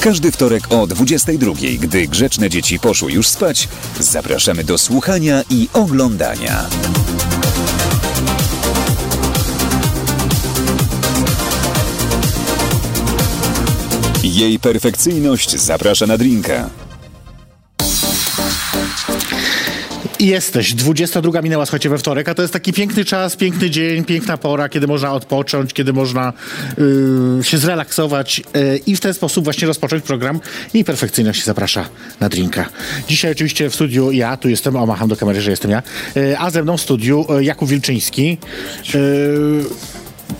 [0.00, 3.68] Każdy wtorek o 22, gdy grzeczne dzieci poszły już spać,
[4.00, 6.66] zapraszamy do słuchania i oglądania.
[14.22, 16.70] Jej perfekcyjność zaprasza na drinka.
[20.18, 20.74] I jesteś.
[20.74, 24.68] 22 minęła, słuchajcie, we wtorek, a to jest taki piękny czas, piękny dzień, piękna pora,
[24.68, 26.32] kiedy można odpocząć, kiedy można
[26.78, 30.40] yy, się zrelaksować yy, i w ten sposób właśnie rozpocząć program
[30.74, 31.88] i perfekcyjność zaprasza
[32.20, 32.68] na drinka.
[33.08, 35.82] Dzisiaj oczywiście w studiu ja, tu jestem, o macham do kamery, że jestem ja,
[36.14, 38.38] yy, a ze mną w studiu yy, Jakub Wilczyński.
[38.94, 39.64] Yy,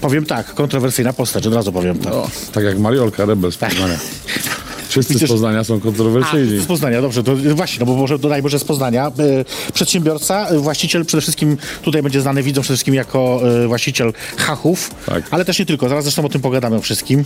[0.00, 2.22] powiem tak, kontrowersyjna postać, od razu powiem to.
[2.22, 3.98] O, tak jak Mariolka Rebel z Poznania.
[4.88, 6.58] Wszyscy Widzisz- z Poznania są A, kontrowersyjni.
[6.60, 9.06] z Poznania, dobrze, to właśnie, no bo może dodajmy, że z Poznania.
[9.06, 14.12] E, Przedsiębiorca, e, właściciel przede wszystkim, tutaj będzie znany widzom przede wszystkim jako e, właściciel
[14.36, 15.22] Hachów, Tak.
[15.30, 17.24] ale też nie tylko, zaraz zresztą o tym pogadamy o wszystkim.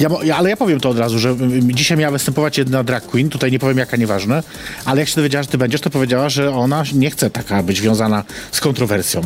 [0.00, 3.52] Ja, ale ja powiem to od razu, że dzisiaj miała występować jedna drag queen, tutaj
[3.52, 4.42] nie powiem jaka, nieważne,
[4.84, 7.78] ale jak się dowiedziała, że ty będziesz, to powiedziała, że ona nie chce taka być
[7.78, 9.20] związana z kontrowersją.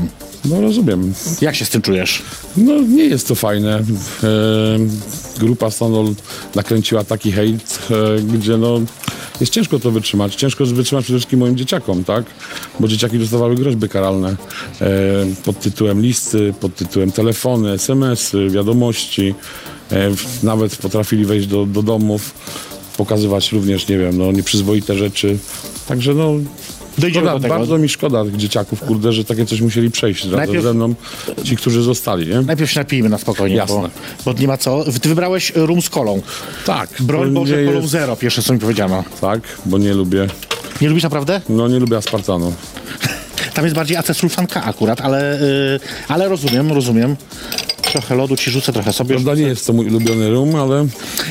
[0.45, 1.15] No rozumiem.
[1.41, 2.23] Jak się z tym czujesz?
[2.57, 3.79] No nie jest to fajne.
[3.79, 3.83] E,
[5.41, 6.15] grupa Stanol
[6.73, 8.81] nakręciła taki hejt, e, gdzie no
[9.41, 10.35] jest ciężko to wytrzymać.
[10.35, 12.25] Ciężko wytrzymać przede wszystkim moim dzieciakom, tak?
[12.81, 14.37] Bo dzieciaki dostawały groźby karalne
[14.81, 14.87] e,
[15.45, 19.35] pod tytułem listy, pod tytułem telefony, SMS-y, wiadomości.
[19.93, 20.11] E,
[20.43, 22.35] nawet potrafili wejść do, do domów,
[22.97, 25.39] pokazywać również, nie wiem, no nieprzyzwoite rzeczy.
[25.89, 26.35] Także no
[26.99, 27.55] Dojdziemy Szkoda, do tego.
[27.59, 30.95] bardzo mi szkoda tych dzieciaków, kurde, że takie coś musieli przejść razem Najpierw- ze mną,
[31.45, 32.41] ci, którzy zostali, nie?
[32.41, 33.75] Najpierw się napijmy na spokojnie, Jasne.
[34.25, 34.85] bo, bo nie ma co.
[35.03, 36.23] Ty wybrałeś rum z kolą.
[36.67, 36.91] Tak.
[37.01, 39.05] Broń Boże, kolą jest- zero, pierwsze co mi powiedziano.
[39.21, 40.27] Tak, bo nie lubię,
[40.81, 41.41] Nie lubisz naprawdę?
[41.49, 42.53] no nie lubię aspartanu.
[43.55, 47.17] Tam jest bardziej acesulfanka akurat, ale, yy, ale rozumiem, rozumiem.
[47.93, 49.15] Trochę lodu ci rzucę, trochę sobie.
[49.15, 50.87] Prawda nie jest to mój ulubiony rum, ale...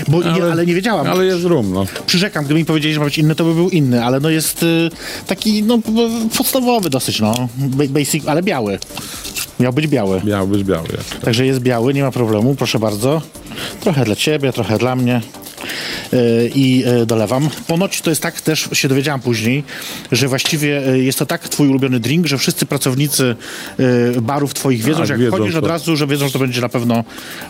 [0.08, 1.08] Bo nie, ale nie wiedziałam.
[1.08, 1.86] Ale jest rum, no.
[2.06, 4.64] Przyrzekam, gdyby mi powiedzieli, że ma być inny, to by był inny, ale no jest
[4.64, 4.90] y,
[5.28, 5.80] taki no,
[6.38, 7.34] podstawowy dosyć, no.
[7.58, 8.80] Ba- Basic, ale biały.
[9.60, 10.22] Miał być biały.
[10.24, 10.88] Miał być biały.
[10.98, 11.20] Jest.
[11.22, 13.22] Także jest biały, nie ma problemu, proszę bardzo.
[13.82, 15.22] Trochę dla ciebie, trochę dla mnie.
[16.56, 17.50] I yy, dolewam.
[17.68, 19.64] Ponoć to jest tak, też się dowiedziałam później,
[20.12, 23.36] że właściwie yy, jest to tak twój ulubiony drink, że wszyscy pracownicy
[23.78, 25.68] yy, barów twoich wiedzą, Tak, że jak wiedzą chodzisz od to.
[25.68, 27.04] razu, że wiedzą, że to będzie na pewno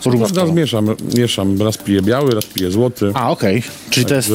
[0.04, 0.52] rum z Prawda, kolą.
[0.54, 1.62] mieszam, mieszam.
[1.62, 3.62] Raz piję biały, raz piję złoty, A, okej.
[3.90, 4.32] Czyli to jest...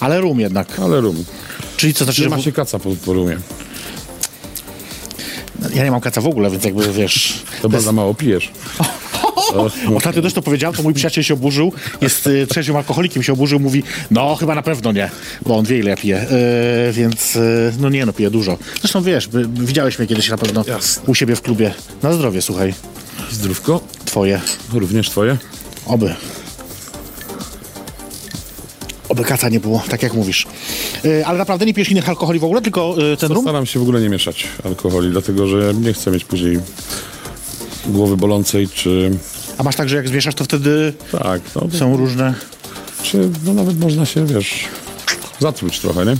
[0.00, 0.80] Ale rum jednak.
[0.80, 1.24] ale rum.
[1.76, 2.36] Czyli co znaczy, Nie że...
[2.36, 3.38] ma się kaca po, po rumie.
[5.74, 7.42] Ja nie mam kaca w ogóle, więc jakby wiesz...
[7.62, 8.50] To bardzo mało pijesz.
[9.96, 13.60] Ostatnio też to powiedziałem, to mój przyjaciel się oburzył, jest y, trzeźwym alkoholikiem, się oburzył,
[13.60, 15.10] mówi, no chyba na pewno nie,
[15.46, 16.26] bo on wie ile ja piję,
[16.88, 18.58] y, więc y, no nie no, piję dużo.
[18.80, 21.02] Zresztą wiesz, by, widziałeś mnie kiedyś na pewno Jasne.
[21.06, 21.74] u siebie w klubie.
[22.02, 22.74] Na zdrowie, słuchaj,
[23.30, 24.40] Zdrówko, twoje,
[24.72, 25.36] również twoje.
[25.86, 26.14] oby.
[29.08, 30.46] Oby kaca nie było, tak jak mówisz.
[31.04, 33.42] Y, ale naprawdę nie pijesz innych alkoholi w ogóle, tylko y, ten rum?
[33.44, 36.58] Staram się w ogóle nie mieszać alkoholi, dlatego że nie chcę mieć później
[37.88, 39.10] głowy bolącej, czy...
[39.58, 42.34] A masz tak, że jak zmieszasz, to wtedy Tak, no, są różne...
[43.02, 44.64] czy no nawet można się, wiesz,
[45.40, 46.14] zatruć trochę, nie?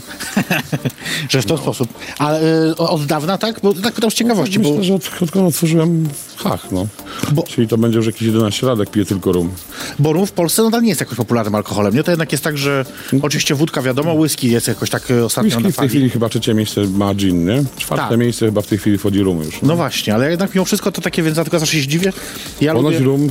[1.31, 1.88] Że w ten sposób.
[2.19, 3.60] A y, od dawna, tak?
[3.62, 4.69] Bo tak pytam z ciekawości, bo...
[4.71, 6.87] Myślę, że od, odkąd otworzyłem Hach, no.
[7.32, 9.50] Bo- Czyli to będzie już jakieś 11 lat, jak piję tylko rum.
[9.99, 12.03] Bo rum w Polsce nadal nie jest jakoś popularnym alkoholem, nie?
[12.03, 12.84] To jednak jest tak, że
[13.22, 15.89] oczywiście wódka wiadomo, whisky jest jakoś tak e, ostatnio Whisky na w tej fali.
[15.89, 17.65] chwili chyba trzecie miejsce ma gin, nie?
[17.77, 18.18] Czwarte Tak.
[18.18, 19.63] miejsce chyba w tej chwili wchodzi rum już.
[19.63, 22.13] No właśnie, ale jednak mimo wszystko to takie, więc ja tylko zawsze się zdziwię.
[22.60, 23.04] Ja Ponoć lubię...
[23.07, 23.30] rum,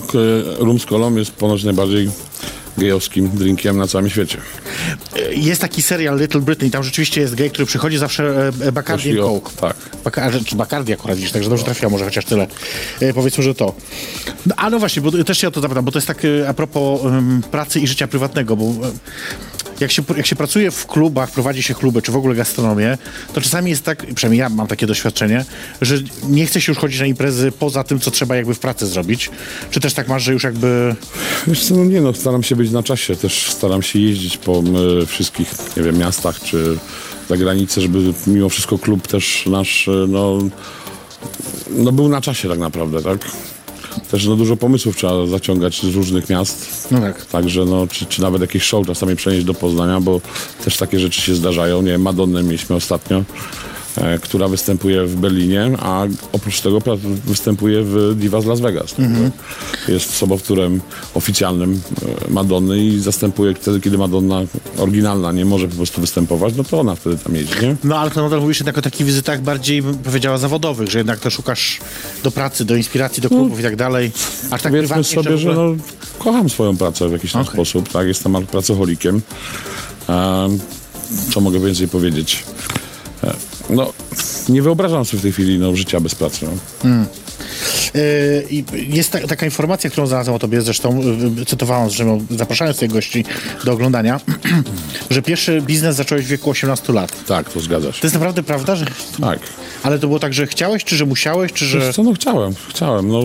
[0.59, 2.09] rum z kolą jest ponoć najbardziej
[2.77, 4.37] gejowskim drinkiem na całym świecie.
[5.31, 9.05] Jest taki serial Little Britain, tam rzeczywiście jest gej, który przychodzi zawsze e, Bacardi and
[9.05, 9.55] Jeśli o- Coke.
[9.61, 9.75] tak.
[10.03, 12.47] Baka, czy Bacardi akurat widzisz, także dobrze trafiła może chociaż tyle.
[13.01, 13.75] E, powiedzmy, że to.
[14.45, 16.49] No, a no właśnie, bo też się o to zapytam, bo to jest tak e,
[16.49, 17.01] a propos
[17.51, 18.71] pracy i życia prywatnego, bo e,
[19.79, 22.97] jak się, jak się pracuje w klubach, prowadzi się kluby, czy w ogóle gastronomię,
[23.33, 25.45] to czasami jest tak, przynajmniej ja mam takie doświadczenie,
[25.81, 25.95] że
[26.29, 29.29] nie chce się już chodzić na imprezy poza tym, co trzeba jakby w pracy zrobić.
[29.71, 30.95] Czy też tak masz, że już jakby...
[31.47, 34.63] Wiesz co, no nie no, staram się być na czasie, też staram się jeździć po
[35.01, 36.77] e, wszystkich, nie wiem, miastach czy
[37.29, 40.39] za granicę, żeby mimo wszystko klub też nasz, e, no,
[41.69, 43.19] no był na czasie tak naprawdę, tak?
[44.11, 46.87] Też no, dużo pomysłów trzeba zaciągać z różnych miast.
[46.91, 47.25] No tak.
[47.25, 50.21] Także no, czy, czy nawet jakieś show czasami przenieść do Poznania, bo
[50.63, 51.81] też takie rzeczy się zdarzają.
[51.81, 53.23] Nie Madonnę mieliśmy ostatnio,
[54.21, 56.79] która występuje w Berlinie, a oprócz tego
[57.25, 58.95] występuje w Diva z Las Vegas.
[59.87, 60.81] Jest sobowtórem
[61.13, 61.81] oficjalnym
[62.27, 64.41] e, Madonny i zastępuje wtedy, kiedy Madonna
[64.77, 67.75] oryginalna nie może po prostu występować, no to ona wtedy tam jeździ, nie?
[67.83, 71.29] No ale to nadal mówisz jednak o takich wizytach bardziej, powiedziała, zawodowych, że jednak to
[71.29, 71.79] szukasz
[72.23, 74.11] do pracy, do inspiracji, do klubów i tak dalej.
[74.51, 75.83] Aż tak Powiedzmy sobie, w że ogóle- no,
[76.19, 77.53] kocham swoją pracę w jakiś tam Okej.
[77.53, 78.07] sposób, tak?
[78.07, 79.21] Jestem pracocholikiem.
[80.07, 80.59] Um,
[81.33, 82.43] co mogę więcej powiedzieć?
[83.69, 83.93] E, No,
[84.49, 86.45] nie wyobrażam sobie w tej chwili no, życia bez pracy.
[86.83, 86.89] No.
[87.93, 88.63] Yy, i
[88.95, 91.01] Jest ta, taka informacja, którą znalazłem o tobie, zresztą
[91.37, 93.25] yy, cytowałem, że ją- zapraszając tych gości
[93.63, 94.19] do oglądania,
[95.09, 97.25] że pierwszy biznes zacząłeś w wieku 18 lat.
[97.25, 98.01] Tak, to zgadza się.
[98.01, 98.85] To jest naprawdę prawda, że...
[99.21, 99.39] Tak.
[99.83, 101.79] Ale to było tak, że chciałeś, czy że musiałeś, czy że...
[101.79, 103.07] Wiesz co, no chciałem, chciałem.
[103.07, 103.21] No,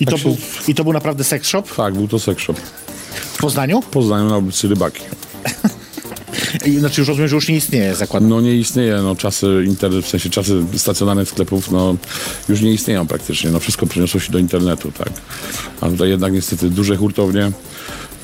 [0.00, 0.36] I to, tak się- był,
[0.68, 2.54] I to był naprawdę sex shop tak, był to sex shop.
[3.34, 3.82] w Poznaniu?
[3.82, 5.02] W Poznaniu na ulicy Rybaki.
[6.66, 8.24] I, znaczy już rozumiem, że już nie istnieje zakład.
[8.24, 11.96] No nie istnieje, no czasy internet, w sensie czasy stacjonarnych sklepów, no
[12.48, 15.10] już nie istnieją praktycznie, no wszystko przeniosło się do internetu, tak.
[15.80, 17.52] A tutaj jednak niestety duże hurtownie,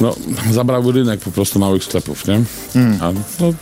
[0.00, 0.16] no
[0.52, 2.42] zabrały rynek po prostu małych sklepów, nie?
[3.00, 3.52] A no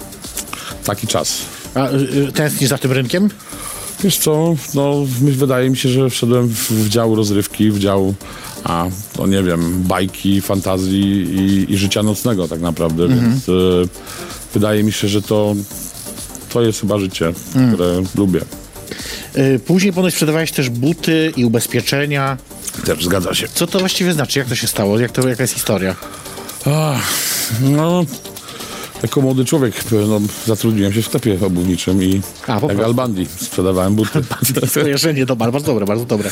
[0.85, 1.39] taki czas.
[1.75, 3.31] A yy, tęsknisz za tym rynkiem?
[4.05, 8.15] Wiesz co, no wydaje mi się, że wszedłem w, w dział rozrywki, w dział,
[8.65, 8.87] a
[9.19, 13.53] no nie wiem, bajki, fantazji i, i życia nocnego tak naprawdę, więc e,
[14.55, 15.55] wydaje mi się, że to,
[16.53, 17.33] to jest chyba życie,
[17.75, 18.41] które lubię.
[19.37, 22.39] Yy, później ponoć sprzedawałeś też buty i ubezpieczenia.
[22.85, 23.49] Też zgadza się.
[23.55, 24.39] Co to właściwie znaczy?
[24.39, 24.99] Jak to się stało?
[24.99, 25.97] Jak to, jaka jest historia?
[26.67, 27.11] Ach,
[27.61, 28.05] no,
[29.03, 32.85] jako młody człowiek no, zatrudniłem się w sklepie obuwniczym i A, po jak prostu.
[32.85, 34.23] Albandi sprzedawałem buty.
[34.67, 36.31] Skojarzenie, dobra, bardzo dobre, bardzo dobre.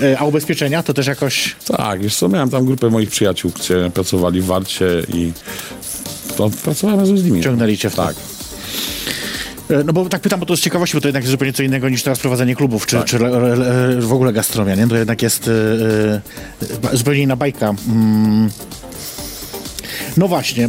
[0.00, 1.56] Yy, a ubezpieczenia to też jakoś...
[1.66, 5.32] tak, wiesz co, miałem tam grupę moich przyjaciół, którzy pracowali w Warcie i
[6.36, 7.40] to pracowałem razem z nimi.
[7.42, 7.94] Ciągnęli cię w.
[7.94, 8.16] Tak.
[9.70, 11.62] E, No bo tak pytam, bo to z ciekawości, bo to jednak jest zupełnie co
[11.62, 13.04] innego niż teraz prowadzenie klubów, Tak.
[13.04, 14.88] czy, czy le, le, le, w ogóle gastronomia, nie?
[14.88, 15.52] To jednak jest e,
[16.92, 17.74] e, zupełnie inna bajka.
[17.88, 18.50] Mm.
[20.16, 20.68] No właśnie,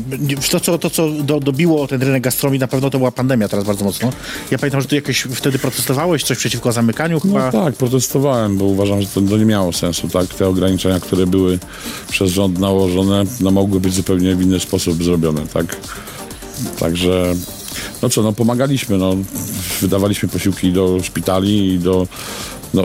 [0.52, 3.66] to co, to, co do, dobiło ten rynek gastronomii, na pewno to była pandemia teraz
[3.66, 4.10] bardzo mocno.
[4.52, 7.46] Ja pamiętam, że ty jakoś wtedy protestowałeś, coś przeciwko zamykaniu chyba.
[7.46, 10.28] No tak, protestowałem, bo uważam, że to, to nie miało sensu, tak?
[10.28, 11.60] Te ograniczenia, które były
[12.10, 15.78] przez rząd nałożone, no mogły być zupełnie w inny sposób zrobione, tak?
[16.80, 17.36] Także,
[18.02, 19.16] no co, no pomagaliśmy, no.
[19.82, 22.08] Wydawaliśmy posiłki do szpitali i do,
[22.74, 22.84] no,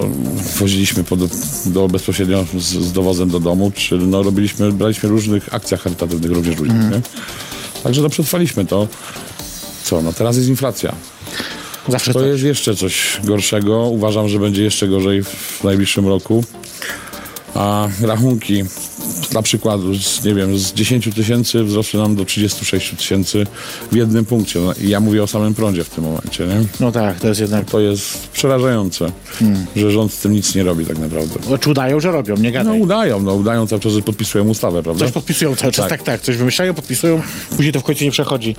[0.58, 1.20] woziliśmy pod,
[1.66, 6.58] do, bezpośrednio z, z dowozem do domu, czy no robiliśmy, braliśmy różnych akcjach charytatywnych również
[6.58, 7.00] ludzi, nie?
[7.82, 8.88] Także no przetrwaliśmy to.
[9.84, 10.94] Co, no teraz jest inflacja.
[11.88, 12.26] Zawsze To to.
[12.26, 13.78] jest jeszcze coś gorszego.
[13.78, 16.44] Uważam, że będzie jeszcze gorzej w najbliższym roku.
[17.54, 18.64] A rachunki,
[19.30, 23.46] dla przykładu, z, nie wiem, z 10 tysięcy wzrosły nam do 36 tysięcy
[23.92, 24.60] w jednym punkcie.
[24.60, 26.46] No, ja mówię o samym prądzie w tym momencie.
[26.46, 26.56] Nie?
[26.80, 27.70] No tak, to jest jednak...
[27.70, 29.12] To jest przerażające,
[29.76, 31.58] że rząd z tym nic nie robi tak naprawdę.
[31.60, 32.80] Czy udają, że robią, nie No gadaj.
[32.80, 35.04] udają, no udają cały czas, że podpisują ustawę, prawda?
[35.04, 35.98] Coś podpisują cały czas, tak.
[35.98, 36.02] Tak.
[36.06, 37.22] tak, coś wymyślają, podpisują,
[37.56, 38.56] później to w końcu nie przechodzi.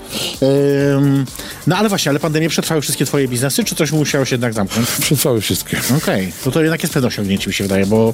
[0.98, 1.26] Ym,
[1.68, 4.88] no ale właśnie, ale pandemię przetrwały wszystkie twoje biznesy, czy coś musiało się jednak zamknąć?
[5.02, 5.78] Przetrwały wszystkie.
[5.98, 8.14] Okej, no to jednak jest pewne osiągnięcie, mi się wydaje, bo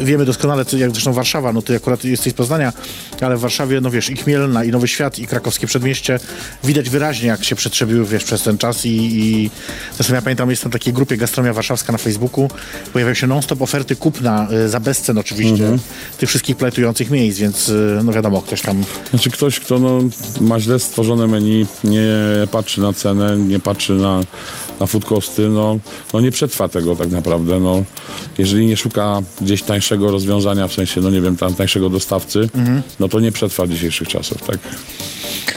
[0.00, 2.72] wiemy doskonale, jak zresztą Warszawa, no ty akurat jesteś z Poznania,
[3.20, 6.20] ale w Warszawie, no wiesz, i Chmielna, i Nowy Świat, i krakowskie przedmieście,
[6.64, 9.50] widać wyraźnie, jak się przetrzebiły, wiesz, przez ten czas i, i
[9.96, 12.48] zresztą ja pamiętam, jestem w takiej grupie Gastromia Warszawska na Facebooku,
[12.92, 15.78] pojawiają się non-stop oferty kupna, y, za bezcen oczywiście,
[16.18, 20.00] tych wszystkich plajtujących miejsc, więc y, no wiadomo, ktoś tam Znaczy ktoś, kto no,
[20.40, 22.06] ma źle stworzone menu, nie
[22.50, 24.20] patrzy na cenę, nie patrzy na,
[24.80, 25.78] na food costy, no,
[26.12, 27.60] no nie przetrwa tego tak naprawdę.
[27.60, 27.84] No.
[28.38, 32.48] Jeżeli nie szuka gdzieś tańszego rozwiązania, w sensie, no nie wiem, tam tańszego dostawcy,
[33.00, 34.58] no to nie przetrwa dzisiejszych czasów, tak?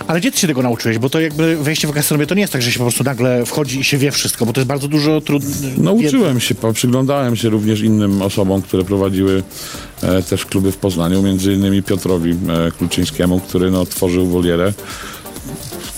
[0.07, 0.97] Ale gdzie ty się tego nauczyłeś?
[0.97, 3.45] Bo to jakby wejście w gastronomię to nie jest tak, że się po prostu nagle
[3.45, 5.77] wchodzi i się wie wszystko, bo to jest bardzo dużo trudnych.
[5.77, 9.43] Nauczyłem się, po- przyglądałem się również innym osobom, które prowadziły
[10.03, 14.73] e, też kluby w Poznaniu, między innymi Piotrowi e, Kluczyńskiemu, który no, tworzył wolierę.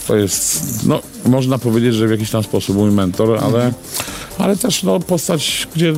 [0.10, 3.74] To jest, no, można powiedzieć, że w jakiś tam sposób mój mentor, ale,
[4.38, 5.94] ale też no, postać, gdzie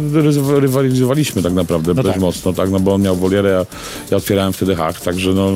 [0.48, 2.20] rywalizowaliśmy tak naprawdę dość tak.
[2.20, 3.66] mocno, tak, no bo on miał wolierę, ja,
[4.12, 5.52] ja otwierałem wtedy hak, także no,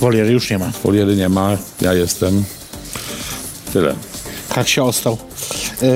[0.00, 0.70] Woliery już nie ma.
[0.84, 2.44] woliery nie ma, ja jestem.
[3.72, 3.94] Tyle.
[4.48, 5.18] Tak się ostał.
[5.82, 5.88] Yy,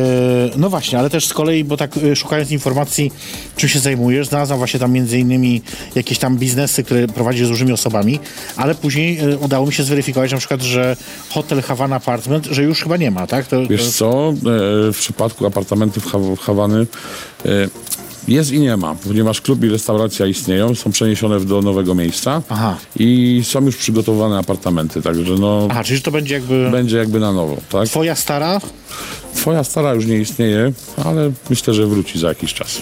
[0.56, 3.12] no właśnie, ale też z kolei, bo tak yy, szukając informacji,
[3.56, 5.62] czym się zajmujesz, znalazłam właśnie tam między innymi
[5.94, 8.20] jakieś tam biznesy, które prowadzisz z różnymi osobami,
[8.56, 10.96] ale później yy, udało mi się zweryfikować na przykład, że
[11.30, 13.46] hotel Havana Apartment, że już chyba nie ma, tak?
[13.46, 14.32] To, Wiesz to, co, e,
[14.92, 16.86] w przypadku apartamentów Hawany,
[17.44, 17.48] e,
[18.28, 22.76] Jest i nie ma, ponieważ klub i restauracja istnieją, są przeniesione do nowego miejsca Aha.
[22.98, 27.32] i są już przygotowane apartamenty, także no Aha, czyli to będzie jakby będzie jakby na
[27.32, 27.88] nowo, tak?
[27.88, 28.60] twoja stara?
[29.34, 30.72] Twoja stara już nie istnieje,
[31.04, 32.80] ale myślę, że wróci za jakiś czas.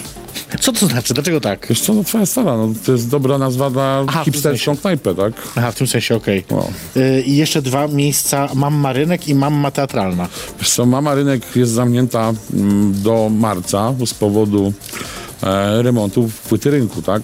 [0.60, 1.14] Co to znaczy?
[1.14, 1.66] Dlaczego tak?
[1.68, 5.32] Wiesz co, no twoja stara, no to jest dobra nazwa na Aha, hipsterską knajpę, tak?
[5.56, 6.44] Aha, w tym sensie, okej.
[6.50, 6.68] No.
[6.96, 10.28] Y, I jeszcze dwa miejsca, mamma rynek i mamma teatralna.
[10.58, 14.72] Wiesz co, mama rynek jest zamknięta mm, do marca z powodu
[15.42, 17.22] e, remontu płyty rynku, tak?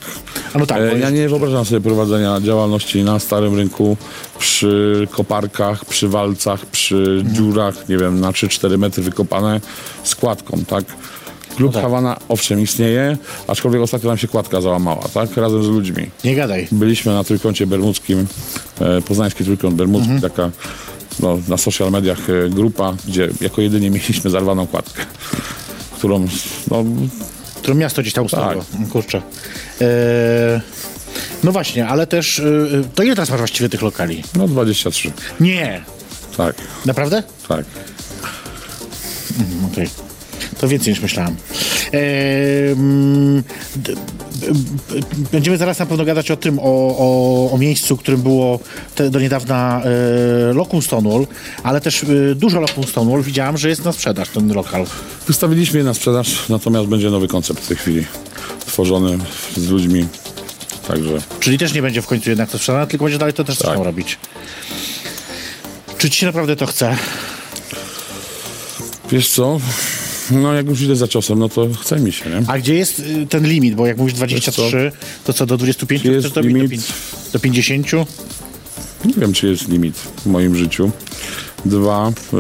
[0.55, 3.97] A no tak, E, ja jest- nie wyobrażam sobie prowadzenia działalności na starym rynku
[4.39, 7.35] przy koparkach, przy walcach, przy Mhm.
[7.35, 9.61] dziurach, nie wiem, na 3-4 metry wykopane
[10.05, 10.85] z kładką, tak?
[11.57, 11.83] Klub tak.
[11.83, 13.17] Hawana owszem istnieje,
[13.47, 15.37] aczkolwiek ostatnio nam się kładka załamała, tak?
[15.37, 16.11] Razem z ludźmi.
[16.25, 16.69] Nie gadaj.
[16.73, 18.27] Byliśmy na trójkącie bermudzkim,
[18.81, 20.31] e, poznański trójkąt bermudzki, Mhm.
[20.33, 20.51] taka
[21.21, 25.03] no, na social mediach e, grupa, gdzie jako jedynie mieliśmy zarwaną kładkę,
[25.99, 26.27] którą
[26.71, 26.85] no,
[27.65, 28.65] Które miasto gdzieś tam ustawiło.
[28.79, 28.89] Tak.
[28.89, 29.23] Kurczę.
[29.81, 30.61] E,
[31.45, 34.25] no właśnie, ale też, y, to ile teraz masz właściwie tych lokali?
[34.37, 35.13] no 23.
[35.41, 35.85] Nie.
[36.37, 36.55] Tak,
[36.87, 37.23] Naprawdę?
[37.49, 37.65] tak.
[39.73, 39.89] Okej.
[40.61, 41.37] To więcej niż myślałem.
[43.77, 43.93] B-
[45.33, 46.63] będziemy zaraz na pewno gadać o tym, o,
[46.99, 48.59] o, o miejscu, którym było
[48.95, 49.83] te, do niedawna
[50.51, 51.27] e, Locum Stonewall,
[51.63, 53.23] ale też e, dużo Locum Stonewall.
[53.23, 54.87] Widziałam, że jest na sprzedaż ten lokal.
[55.27, 58.07] Wystawiliśmy je na sprzedaż, natomiast będzie nowy koncept w tej chwili
[58.67, 59.19] tworzony
[59.57, 60.07] z ludźmi.
[60.89, 63.59] Także Czyli też nie będzie w końcu jednak to sprzedane, tylko będzie dalej to też
[63.59, 63.79] Tak.
[63.79, 64.19] robić.
[65.99, 66.97] Czy ci się naprawdę to chce?
[69.11, 69.61] wiesz co?
[70.31, 72.43] No jak już idę za ciosem, no to chce mi się, nie?
[72.47, 73.75] A gdzie jest y, ten limit?
[73.75, 74.93] Bo jak mówisz 23,
[75.25, 76.53] to co, do 25 Gdzie jest chcesz dobić?
[76.53, 76.93] Do, limit?
[77.33, 77.87] do 50?
[79.05, 80.91] Nie wiem, czy jest limit w moim życiu.
[81.65, 82.35] Dwa, y,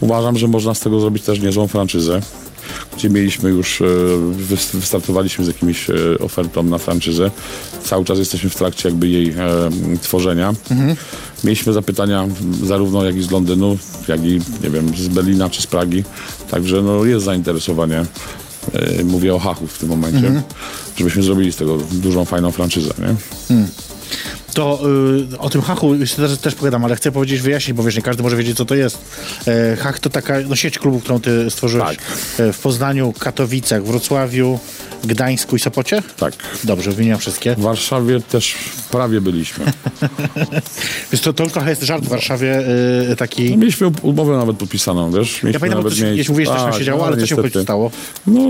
[0.00, 2.20] uważam, że można z tego zrobić też niezłą franczyzę,
[2.96, 3.82] gdzie mieliśmy już,
[4.50, 7.30] wys- wystartowaliśmy z jakimiś y, ofertą na franczyzę.
[7.84, 9.34] Cały czas jesteśmy w trakcie jakby jej e,
[10.02, 10.54] tworzenia.
[11.44, 12.28] Mieliśmy zapytania
[12.64, 16.04] zarówno jak i z Londynu, jak i, nie wiem, z Berlina czy z Pragi.
[16.50, 18.04] Także no, jest zainteresowanie.
[18.72, 20.42] E, Mówię o Hachu w tym momencie,
[20.96, 23.14] żebyśmy zrobili z tego dużą, fajną franczyzę, nie?
[24.54, 24.80] To
[25.34, 28.02] y, o tym hachu jeszcze też, też pogadam, ale chcę powiedzieć, wyjaśnić, bo wiesz, nie
[28.02, 28.98] każdy może wiedzieć, co to jest.
[29.46, 31.98] E, hach to taka no, sieć klubów, którą ty stworzyłeś Tak.
[32.40, 34.58] e, w Poznaniu, Katowicach, Wrocławiu,
[35.04, 36.02] Gdańsku i Sopocie?
[36.16, 36.34] Tak.
[36.64, 37.54] Dobrze, wymieniam wszystkie.
[37.54, 38.54] W Warszawie też
[38.90, 39.64] prawie byliśmy.
[41.12, 42.64] Wiesz, to, to trochę jest żart w Warszawie
[43.12, 43.56] y, taki...
[43.56, 45.42] Mieliśmy umowę nawet podpisaną, wiesz?
[45.42, 47.16] Mieliśmy Ja pamiętam, nawet to się, mieć- mówisz, też tam Tak, się działo, no, ale
[47.16, 47.62] co się niestety.
[47.62, 47.90] stało?
[48.26, 48.40] No,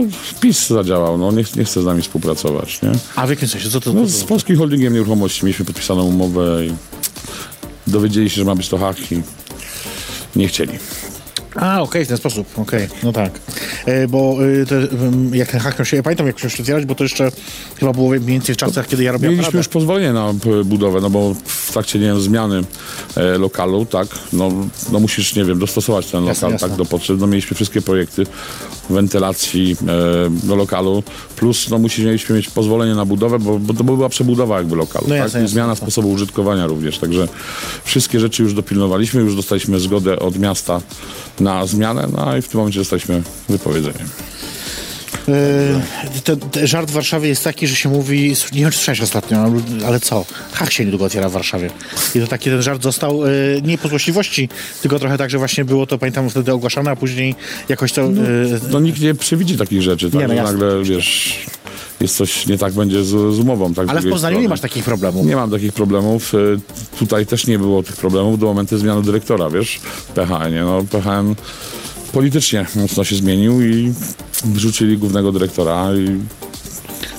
[0.40, 2.90] PiS zadziałał, no, nie, nie chce z nami współpracować, nie?
[3.16, 3.70] A w jakim sensie?
[3.70, 4.26] Co to, No, to, z to?
[4.26, 6.72] Polskim Holdingiem Nieruchomości mieliśmy podpisaną umowę i
[7.86, 9.22] dowiedzieli się, że ma być to hak i
[10.36, 10.72] nie chcieli.
[11.56, 13.40] A, okej, w ten sposób, okej, no tak.
[13.86, 14.88] E, bo y, te,
[15.32, 17.30] jak ten miał się, ja pamiętam jak się otwierać, bo to jeszcze
[17.80, 21.00] chyba było mniej więcej w czasach, kiedy ja robiłem Mieliśmy już pozwolenie na p- budowę,
[21.00, 22.62] no bo w trakcie, nie wiem, zmiany
[23.16, 24.50] e, lokalu, tak, no,
[24.92, 26.68] no musisz, nie wiem, dostosować ten Jasne, lokal jasne.
[26.68, 27.16] tak do potrzeb.
[27.20, 28.24] No mieliśmy wszystkie projekty
[28.90, 31.02] wentylacji e, do lokalu,
[31.36, 35.04] plus no musieliśmy mieliśmy mieć pozwolenie na budowę, bo, bo to była przebudowa jakby lokalu,
[35.08, 35.18] No tak?
[35.18, 35.86] jasne, zmiana jasne.
[35.86, 37.28] sposobu użytkowania również, także
[37.84, 40.80] wszystkie rzeczy już dopilnowaliśmy, już dostaliśmy zgodę od miasta
[41.40, 43.98] na zmianę, no i w tym momencie dostaliśmy wypowiedzenie.
[45.28, 49.00] Y, ten, ten żart w Warszawie jest taki, że się mówi, nie wiem czy słyszałeś
[49.00, 49.38] ostatnio,
[49.86, 50.24] ale- co?
[50.52, 51.70] Hach się niedługo otwiera w Warszawie.
[52.14, 54.48] I to taki ten żart został y, nie po złośliwości,
[54.82, 57.34] tylko trochę tak, że właśnie było to, pamiętam, wtedy ogłaszane, a później
[57.68, 58.02] jakoś to...
[58.02, 58.12] Y,
[58.70, 61.36] No nikt nie przewidzi takich rzeczy, tak, Nie, no jasne, nagle, wiesz,
[62.00, 63.74] jest coś nie tak będzie z, z umową.
[63.74, 64.48] Tak, ale w Poznaniu nie strony.
[64.48, 65.26] masz takich problemów.
[65.26, 66.34] Nie mam takich problemów.
[66.34, 66.58] Y,
[66.98, 70.62] Tutaj też nie było tych problemów do momentu zmiany dyrektora, wiesz, w PHN-ie.
[70.64, 71.34] No, PHN
[72.16, 73.92] politycznie mocno się zmienił i
[74.44, 76.20] wrzucili głównego dyrektora i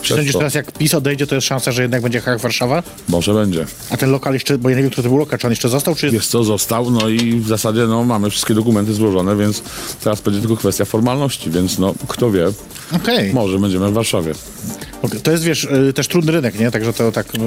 [0.01, 2.83] Czy sądzisz teraz, jak PiS odejdzie, to jest szansa, że jednak będzie Hach Warszawa?
[3.09, 3.65] może będzie.
[3.89, 5.69] A ten lokal jeszcze, bo ja nie wiem, kto to był lokal, czy on jeszcze
[5.69, 6.29] został, czy jest...
[6.29, 9.61] Co, został, no i w zasadzie no, mamy wszystkie dokumenty złożone, więc
[10.03, 12.47] teraz będzie tylko kwestia formalności, więc no, kto wie,
[12.95, 13.33] Okej.
[13.33, 14.33] może będziemy w Warszawie.
[15.01, 15.21] Okej.
[15.21, 16.71] To jest, wiesz, y, też trudny rynek, nie?
[16.71, 17.35] Także to tak...
[17.35, 17.39] y,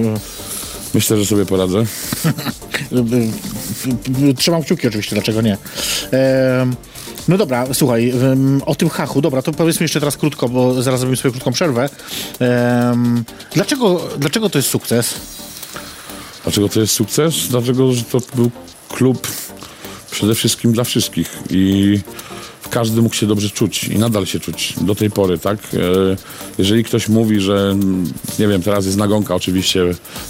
[0.95, 1.78] Myślę, że sobie poradzę.
[4.30, 5.57] y, Trzymam kciuki oczywiście, dlaczego nie.
[7.31, 8.13] No dobra, słuchaj,
[8.67, 11.89] o tym hachu, dobra, to powiedzmy jeszcze teraz krótko, bo zaraz zrobimy sobie krótką przerwę.
[12.39, 15.15] Em, Dlaczego, dlaczego to jest sukces?
[16.43, 17.35] Dlaczego to jest sukces?
[17.49, 18.51] Dlatego, że to był
[18.89, 19.29] klub
[20.11, 22.01] przede wszystkim dla wszystkich i
[22.71, 25.59] każdy mógł się dobrze czuć i nadal się czuć do tej pory, tak?
[25.75, 25.79] E,
[26.59, 29.81] Jeżeli ktoś mówi, że mm, nie wiem, teraz jest nagonka oczywiście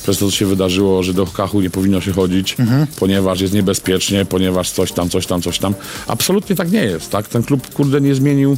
[0.02, 2.56] przez to, co się wydarzyło, że do kachu nie powinno się chodzić,
[2.98, 5.74] ponieważ jest niebezpiecznie, ponieważ coś tam, coś tam, coś tam.
[6.06, 7.28] Absolutnie tak nie jest, tak?
[7.28, 8.56] Ten klub, kurde, nie zmienił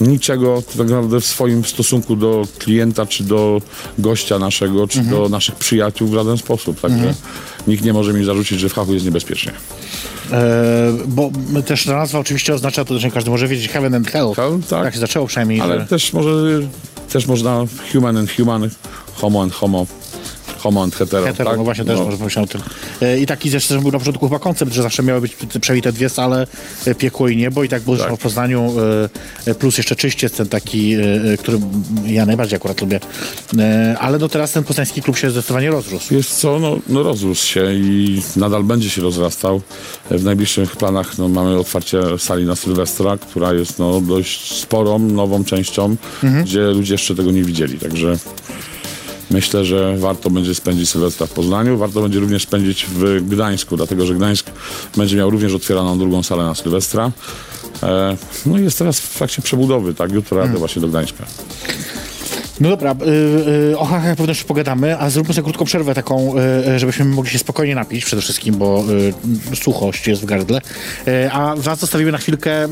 [0.00, 3.62] niczego tak naprawdę w swoim stosunku do klienta, czy do
[3.98, 6.80] gościa naszego, czy do naszych przyjaciół w żaden sposób.
[6.80, 7.14] Także
[7.66, 9.52] nikt nie może mi zarzucić, że w hachu jest niebezpiecznie.
[10.32, 11.30] E, bo
[11.66, 14.32] też ta nazwa oczywiście oznacza to, że każdy może wiedzieć heaven and hell.
[14.36, 14.84] Hell, tak.
[14.84, 15.60] Tak się zaczęło przynajmniej.
[15.60, 15.86] Ale że...
[15.86, 16.30] też może,
[17.12, 18.70] też można human and human,
[19.14, 19.86] homo and homo,
[20.66, 21.26] homo and hetero.
[21.26, 21.58] Hetero, tak?
[21.58, 22.04] no właśnie też No.
[22.04, 22.60] może pomyśleć o tym.
[23.02, 25.92] E, I taki zresztą był na początku chyba koncept, że zawsze miały być przynajmniej te
[25.92, 26.46] dwie sale,
[26.86, 28.14] e, piekło i niebo i tak było Tak.
[28.14, 28.72] w Poznaniu,
[29.46, 30.96] e, plus jeszcze Czyściec, ten taki,
[31.38, 31.58] który
[32.06, 33.00] ja najbardziej akurat lubię.
[34.00, 36.14] Ale no teraz ten poznański klub się zdecydowanie rozrósł.
[36.14, 39.60] Wiesz co, no, no rozrósł się i nadal będzie się rozrastał.
[40.10, 45.44] W najbliższych planach no, mamy otwarcie sali na Sylwestra, która jest no, dość sporą, nową
[45.44, 45.96] częścią,
[46.42, 47.78] gdzie ludzie jeszcze tego nie widzieli.
[47.78, 48.16] Także
[49.30, 51.78] myślę, że warto będzie spędzić Sylwestra w Poznaniu.
[51.78, 54.50] Warto będzie również spędzić w Gdańsku, dlatego że Gdańsk
[54.96, 57.10] będzie miał również otwieraną drugą salę na Sylwestra.
[57.82, 58.16] E,
[58.46, 60.12] no i jest teraz w trakcie przebudowy, tak?
[60.12, 61.26] Jutro jadę właśnie do Gdańska.
[62.60, 66.38] No dobra, y, y, o hachach pewno jeszcze pogadamy, a zróbmy sobie krótką przerwę taką,
[66.38, 68.84] y, y, żebyśmy mogli się spokojnie napić przede wszystkim, bo
[69.52, 70.60] y, suchość jest w gardle.
[71.08, 72.68] Y, a was zostawimy na chwilkę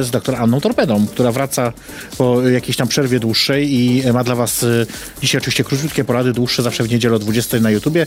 [0.00, 1.72] z doktor Anną Torpedą, która wraca
[2.18, 4.66] po jakiejś tam przerwie dłuższej i ma dla was
[5.22, 8.06] dzisiaj oczywiście króciutkie porady, dłuższe zawsze w niedzielę o 20 na YouTubie.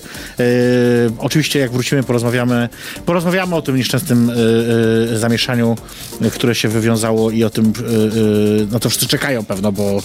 [1.20, 2.70] Oczywiście jak wrócimy porozmawiamy,
[3.06, 4.32] porozmawiamy o tym nieszczęsnym
[5.14, 5.76] zamieszaniu,
[6.34, 10.02] które się wywiązało i o tym, y, no to wszyscy czekają pewno, bo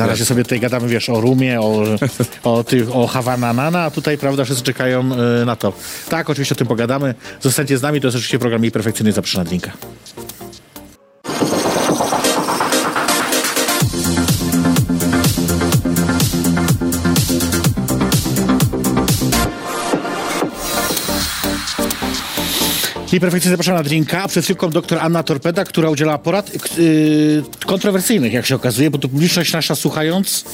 [0.00, 1.84] na razie sobie tutaj gadamy, wiesz, o rumie, o,
[2.42, 5.10] o, tych, o Havana Nana, a tutaj, prawda, wszyscy czekają
[5.42, 5.72] y, na to.
[6.08, 7.14] Tak, oczywiście o tym pogadamy.
[7.40, 9.72] Zostańcie z nami, to jest oczywiście program Jej Perfekcyjny, zapraszam na linka.
[23.12, 27.42] I perfekcyjnie zapraszam na drinka, a przed chwilką doktor Anna Torpeda, która udzielała porad yy,
[27.66, 30.44] kontrowersyjnych, jak się okazuje, bo tu publiczność nasza słuchając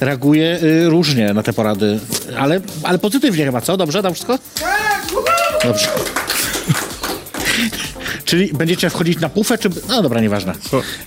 [0.00, 2.00] reaguje yy, różnie na te porady,
[2.38, 3.76] ale, ale pozytywnie chyba, co?
[3.76, 4.38] Dobrze, tam wszystko?
[5.64, 5.88] Dobrze.
[8.26, 9.68] Czyli będziecie wchodzić na pufę, czy...
[9.88, 10.52] No dobra, nieważne.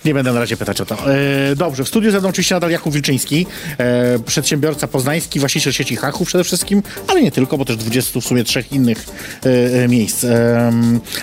[0.05, 1.13] Nie będę na razie pytać o to.
[1.13, 3.45] E, dobrze, w studiu ze mną oczywiście nadal Jakub Wilczyński,
[3.77, 8.23] e, przedsiębiorca poznański, właściciel sieci Hachów przede wszystkim, ale nie tylko, bo też 20 w
[8.23, 9.05] sumie trzech innych
[9.45, 10.25] e, e, miejsc.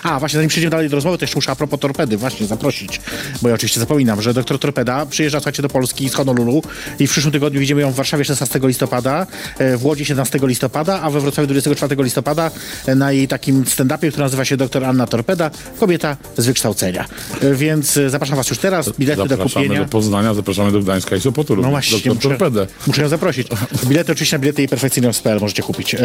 [0.02, 3.00] A, właśnie zanim przejdziemy dalej do rozmowy, to jeszcze muszę a propos torpedy właśnie zaprosić,
[3.42, 6.62] bo ja oczywiście zapominam, że doktor Torpeda przyjeżdża, słuchajcie, do Polski z Honolulu
[6.98, 9.26] i w przyszłym tygodniu widzimy ją w Warszawie 16 listopada,
[9.58, 12.50] e, w Łodzi 17 listopada, a we Wrocławiu 24 listopada
[12.86, 15.50] e, na jej takim stand-upie, który nazywa się Doktor Anna Torpeda,
[15.86, 17.04] kobieta z wykształcenia.
[17.42, 19.84] E, Więc e, zapraszam was już teraz, bilety do Zapraszamy kupienia.
[19.84, 21.56] do Poznania, zapraszamy do Gdańska i Sopotu.
[21.56, 22.66] No właśnie, Doktor muszę, Torpedę.
[22.86, 23.48] muszę ją zaprosić.
[23.86, 25.94] Bilety oczywiście na bilety i perfekcyjność.pl możecie kupić.
[25.94, 25.98] E,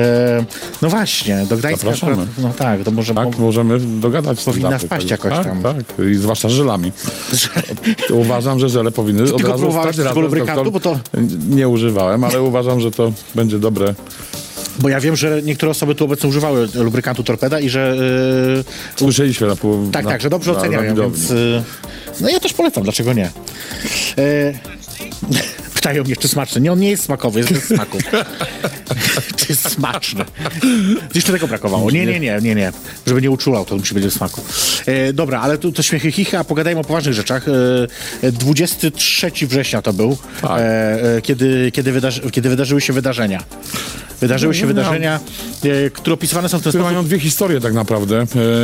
[0.82, 2.28] no właśnie, do Gdańska Zapraszamy.
[2.38, 3.14] no tak, to może...
[3.14, 4.44] Tak, możemy dogadać.
[4.44, 5.64] Powinna wpaść jakoś tak, tam.
[5.64, 5.76] Tak,
[6.12, 6.92] i zwłaszcza żelami.
[8.08, 11.00] To uważam, że żele powinny od tylko razu próbowałeś doktor- bo
[11.50, 13.96] Nie używałem, ale uważam, że to będzie dobre.
[14.80, 17.96] Bo ja wiem, że niektóre osoby tu obecnie używały lubrykantu Torpeda i że...
[18.96, 19.92] e, Słyszeliśmy na pół.
[19.92, 21.32] Tak, na, tak, że dobrze oceniają, więc...
[21.32, 21.64] y,
[22.22, 23.26] No ja też polecam, dlaczego nie?
[23.26, 24.54] E,
[25.74, 26.62] pytają mnie, czy smaczny.
[26.62, 27.98] Nie, on nie jest smakowy, jest bez smaku.
[29.38, 30.26] czy jest smaczny.
[31.16, 31.92] Jeszcze tego brakowało.
[31.92, 32.72] Nie, nie, nie, nie, nie.
[33.08, 34.42] Żeby nie uczulał, to musi być bez smaku.
[34.86, 37.46] E, dobra, ale tu to śmiechy chichy, a pogadajmy o poważnych rzeczach.
[38.24, 40.52] E, 23 września to był, Tak.
[40.62, 43.44] e, kiedy, kiedy, wydarzy, kiedy wydarzyły się wydarzenia.
[44.22, 45.20] Wydarzyły się No, wydarzenia,
[45.86, 46.96] e, które opisywane są w ten Które sposób.
[46.96, 48.22] mają dwie historie tak naprawdę.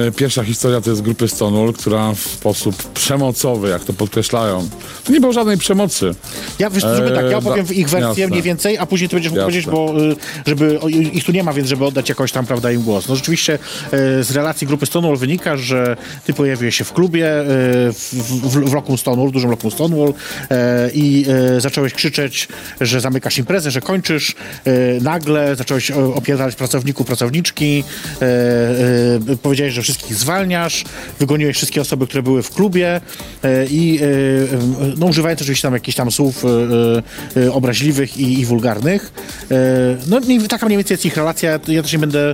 [0.08, 4.70] E, Pierwsza historia to jest grupy Stonewall, która w sposób przemocowy, jak to podkreślają,
[5.04, 6.16] to nie było żadnej przemocy.
[6.60, 8.28] Ja wiesz, zróbmy tak, ja opowiem w ich wersję jasne.
[8.28, 9.52] mniej więcej, a później ty będziesz mógł Jasne.
[9.52, 10.16] powiedzieć, bo y,
[10.46, 10.80] żeby
[11.14, 13.08] ich tu nie ma, więc żeby oddać jakoś tam, prawda, im głos.
[13.08, 13.60] No rzeczywiście
[14.22, 17.26] z relacji grupy Stonewall wynika, że ty pojawiłeś się w klubie
[17.94, 18.10] w,
[18.44, 20.14] w, w lokum Stonewall, w dużym lokum Stonewall
[20.94, 21.26] i
[21.58, 22.48] zacząłeś krzyczeć,
[22.82, 24.36] że zamykasz imprezę, że kończysz.
[25.02, 27.84] Nagle zacząłeś o- opierdalać pracowników, pracowniczki,
[28.22, 28.26] y,
[29.34, 30.84] y, powiedziałeś, że wszystkich zwalniasz,
[31.20, 33.02] wygoniłeś wszystkie osoby, które były w klubie
[33.46, 34.00] y, i
[34.98, 36.44] no, używając oczywiście tam jakichś tam słów
[37.52, 39.12] obraźliwych i, i wulgarnych.
[40.08, 41.60] No taka mniej więcej jest ich relacja.
[41.68, 42.34] Ja też nie będę y,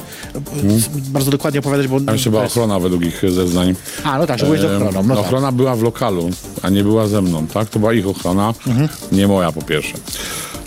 [1.09, 1.99] bardzo dokładnie opowiadać, bo...
[2.01, 3.75] Tam była jest- ochrona według ich zeznań.
[4.03, 5.03] A, no tak, że byłeś z ochroną.
[5.03, 5.25] No tak.
[5.25, 6.29] ochrona była w lokalu,
[6.61, 7.69] a nie była ze mną, tak?
[7.69, 8.87] To była ich ochrona, Mhm.
[9.11, 9.93] nie moja po pierwsze.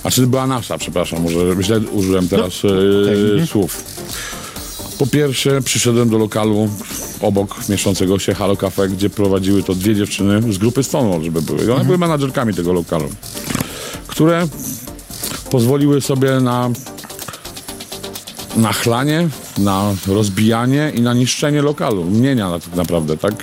[0.06, 3.46] Znaczy była nasza, przepraszam, może źle użyłem teraz No, e, Mhm.
[3.46, 3.84] słów.
[4.98, 6.68] Po pierwsze przyszedłem do lokalu
[7.20, 11.58] obok mieszczącego się Halo Cafe, gdzie prowadziły to dwie dziewczyny z grupy Stonewall, żeby były.
[11.58, 11.86] One Mhm.
[11.86, 13.08] były menadżerkami tego lokalu,
[14.06, 14.48] które
[15.50, 16.70] pozwoliły sobie na
[18.56, 23.34] nachlanie, na rozbijanie i na niszczenie lokalu, mienia na- tak naprawdę, tak?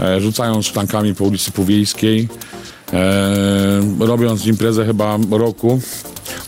[0.00, 2.28] e, rzucając szklankami po ulicy Pówiejskiej,
[2.92, 5.80] e, robiąc imprezę chyba roku,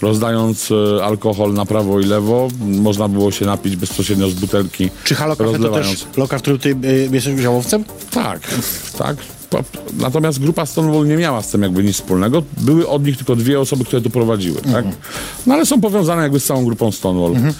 [0.02, 2.48] rozdając e, alkohol na prawo i lewo.
[2.60, 6.58] Można było się napić bezpośrednio z butelki, Czy Halo Cafe to też lokal, w którym
[6.58, 7.84] ty y, jesteś udziałowcem?
[8.10, 8.40] Tak,
[8.98, 9.16] tak.
[9.98, 12.42] Natomiast grupa Stonewall nie miała z tym jakby nic wspólnego.
[12.60, 14.84] Były od nich tylko dwie osoby, które to prowadziły, tak?
[15.46, 17.34] No ale są powiązane jakby z całą grupą Stonewall.
[17.36, 17.50] E,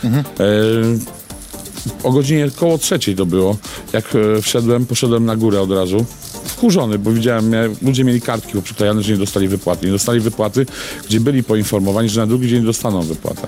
[2.03, 3.57] o godzinie koło trzeciej to było.
[3.93, 6.05] Jak e, wszedłem, poszedłem na górę od razu.
[6.45, 9.87] Wkurzony, bo widziałem, ludzie mieli kartki poprzyklejane, że nie dostali wypłaty.
[9.87, 10.67] Nie dostali wypłaty,
[11.09, 13.47] gdzie byli poinformowani, że na drugi dzień dostaną wypłatę.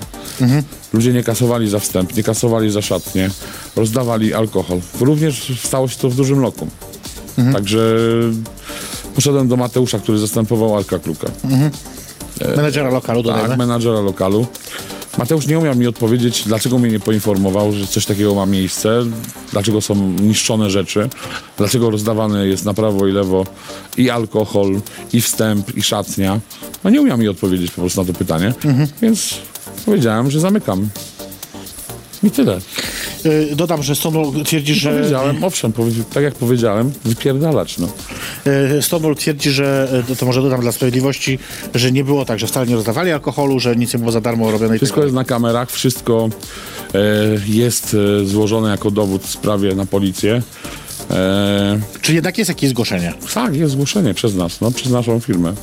[0.93, 3.29] Ludzie nie kasowali za wstęp, nie kasowali za szatnie,
[3.75, 4.79] rozdawali alkohol.
[4.99, 6.69] Również stało się to w dużym lokum.
[7.53, 7.97] Także
[9.15, 11.27] poszedłem do Mateusza, który zastępował Arka Kluka.
[12.55, 13.57] Menedżera lokalu, Tak, dodajmy.
[13.57, 14.47] menadżera lokalu.
[15.17, 19.03] Mateusz nie umiał mi odpowiedzieć, dlaczego mnie nie poinformował, że coś takiego ma miejsce,
[19.51, 21.09] dlaczego są niszczone rzeczy,
[21.57, 23.45] dlaczego rozdawany jest na prawo i lewo
[23.97, 24.81] i alkohol,
[25.13, 26.39] i wstęp, i szatnia.
[26.83, 28.53] No nie umiał mi odpowiedzieć po prostu na to pytanie,
[29.01, 29.35] więc
[29.85, 30.89] powiedziałem, że zamykam.
[32.23, 32.57] I tyle.
[33.25, 34.91] Y, Dodam, że Stonewall twierdzi, że...
[34.91, 35.73] Powiedziałem, owszem,
[36.13, 37.87] tak jak powiedziałem, wypierdalać, no.
[38.77, 41.39] Y, Stonewall twierdzi, że, y, to może dodam dla sprawiedliwości,
[41.75, 44.51] że nie było tak, że wcale nie rozdawali alkoholu, że nic nie było za darmo
[44.51, 46.29] robione i tak Wszystko jest na kamerach, wszystko
[46.93, 46.99] e,
[47.47, 50.41] jest e, złożone jako dowód w sprawie na policję.
[51.11, 53.13] E, Czy jednak jest jakieś zgłoszenie?
[53.33, 55.53] tak, jest zgłoszenie przez nas, no, przez naszą firmę.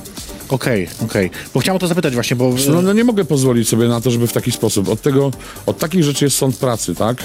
[0.51, 1.31] Okej, okej.
[1.55, 2.55] Bo chciałem o to zapytać właśnie, bo...
[2.69, 4.89] No, no nie mogę pozwolić sobie na to, żeby w taki sposób.
[4.89, 5.31] Od tego,
[5.67, 7.23] od takich rzeczy jest sąd pracy, tak?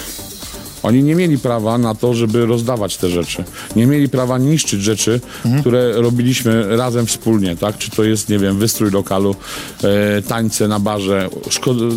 [0.83, 3.43] Oni nie mieli prawa na to, żeby rozdawać te rzeczy.
[3.75, 5.21] Nie mieli prawa niszczyć rzeczy,
[5.59, 7.77] które robiliśmy razem wspólnie, tak?
[7.77, 9.35] Czy to jest, nie wiem, wystrój lokalu,
[9.83, 11.29] e, tańce na barze,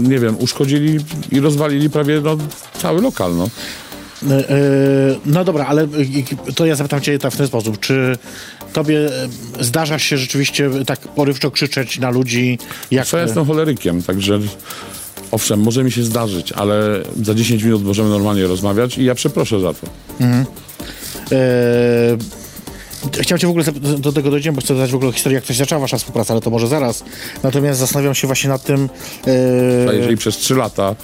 [0.01, 0.99] nie wiem, uszkodzili
[1.33, 2.37] i rozwalili prawie no,
[2.83, 3.49] cały lokal, no.
[4.23, 5.83] Y, y, No dobra, ale
[6.49, 7.81] y, to ja zapytam cię w ten sposób.
[7.81, 8.19] Czy
[8.73, 8.99] tobie
[9.61, 12.59] zdarza się rzeczywiście tak porywczo krzyczeć na ludzi,
[12.91, 13.13] jak...
[13.13, 14.41] Ja jestem cholerykiem, także
[15.31, 19.61] owszem, może mi się zdarzyć, ale za 10 minut możemy normalnie rozmawiać i ja przeproszę
[19.61, 19.87] za to.
[21.33, 21.39] E,
[23.21, 23.65] Chciałem cię w ogóle
[23.99, 26.35] do tego dojdziemy, bo chcę zadać w ogóle historię, jak to się zaczęła wasza współpraca,
[26.35, 27.05] ale to może zaraz.
[27.43, 28.89] Natomiast zastanawiam się właśnie nad tym.
[29.87, 30.97] A E, jeżeli przez 3 lata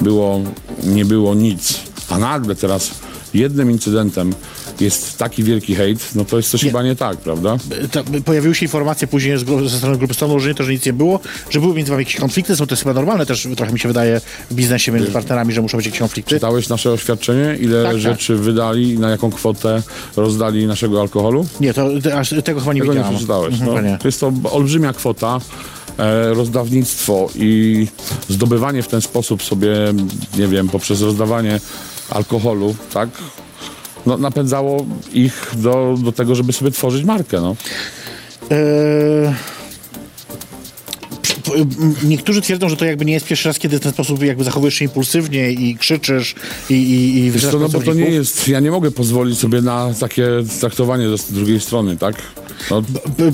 [0.00, 0.40] było,
[0.84, 2.90] nie było nic, a nagle teraz
[3.34, 4.32] jednym incydentem
[4.80, 7.56] jest taki wielki hejt, no to jest coś chyba nie tak, prawda?
[7.92, 10.14] ta, pojawiły się informacje później ze strony grupy
[10.48, 11.20] nie to, że nic nie było,
[11.50, 13.88] że były między wami jakieś konflikty, są to jest chyba normalne też, trochę mi się
[13.88, 14.20] wydaje,
[14.50, 16.38] w biznesie między partnerami, że muszą być jakieś konflikty.
[16.40, 18.00] Dałeś nasze oświadczenie, ile Tak, tak.
[18.00, 19.82] rzeczy wydali, na jaką kwotę
[20.16, 21.46] rozdali naszego alkoholu?
[21.60, 23.14] Nie, to aż tego chyba nie Tego nie widziałam.
[23.14, 23.54] przeczytałeś.
[23.54, 23.90] Mhm, No.
[23.90, 23.98] nie.
[23.98, 25.40] To jest to olbrzymia kwota.
[25.98, 27.86] E, rozdawnictwo i
[28.28, 29.70] zdobywanie w ten sposób sobie,
[30.38, 31.60] nie wiem, poprzez rozdawanie
[32.10, 33.08] alkoholu, tak?
[34.06, 37.56] No, napędzało ich do, do tego, żeby sobie tworzyć markę, no.
[38.50, 39.34] Eee,
[42.04, 44.74] Niektórzy twierdzą, że to jakby nie jest pierwszy raz, kiedy w ten sposób jakby zachowujesz
[44.74, 46.34] się impulsywnie i krzyczysz
[46.70, 49.62] i, i, i Wiesz co, no bo to nie jest, ja nie mogę pozwolić sobie
[49.62, 50.26] na takie
[50.60, 52.14] traktowanie z drugiej strony, tak?
[52.70, 52.82] No,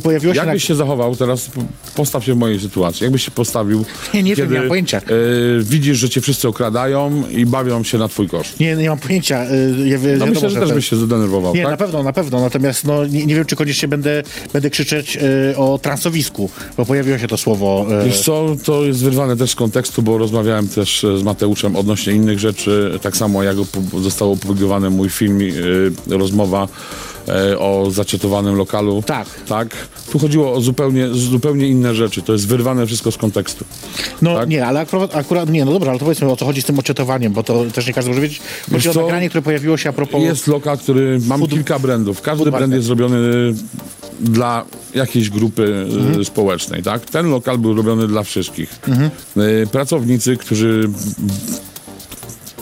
[0.02, 0.68] Pojawiło się jakbyś na...
[0.68, 1.50] się zachował teraz,
[1.94, 3.84] postaw się w mojej sytuacji, jakbyś się postawił,
[4.14, 4.98] Nie, nie wiem, kiedy nie mam pojęcia.
[4.98, 5.02] e,
[5.60, 8.60] widzisz, że cię wszyscy okradają i bawią się na twój koszt.
[8.60, 9.44] Nie, nie mam pojęcia.
[9.50, 11.70] y, Ja, No wiadomo, myślę, że też te- byś się zdenerwował, Nie, tak?
[11.70, 12.40] na pewno, na pewno.
[12.40, 15.16] Natomiast no, nie, nie wiem, czy koniecznie będę, będę krzyczeć
[15.52, 17.86] y, o transowisku, bo pojawiło się to słowo.
[18.02, 22.12] Y, Wiesz co, to jest wyrwane też z kontekstu, bo rozmawiałem też z Mateuszem odnośnie
[22.12, 23.56] innych rzeczy, tak samo jak
[24.02, 25.40] został opublikowany mój film,
[26.10, 26.68] e, rozmowa
[27.28, 29.02] e, o zacietowanym lokalu.
[29.06, 29.28] Tak.
[29.48, 29.68] Tak.
[30.12, 33.64] Tu chodziło o zupełnie, zupełnie inne rzeczy, to jest wyrwane wszystko z kontekstu.
[34.22, 34.48] no tak?
[34.48, 36.78] nie, ale akurat, akurat, nie, no dobra, ale to powiedzmy o co chodzi z tym
[36.78, 38.40] ocietowaniem, bo to też nie każdy może wiedzieć.
[38.70, 40.22] Chodzi Wiesz o nagranie, które pojawiło się a propos...
[40.22, 43.18] Jest lokal, który, mam Food- kilka brandów, każdy brand jest zrobiony
[44.20, 45.86] dla jakiejś grupy
[46.20, 47.04] e, społecznej, tak?
[47.10, 48.80] Ten lokal był robiony dla wszystkich.
[49.36, 50.90] E, Pracownicy, którzy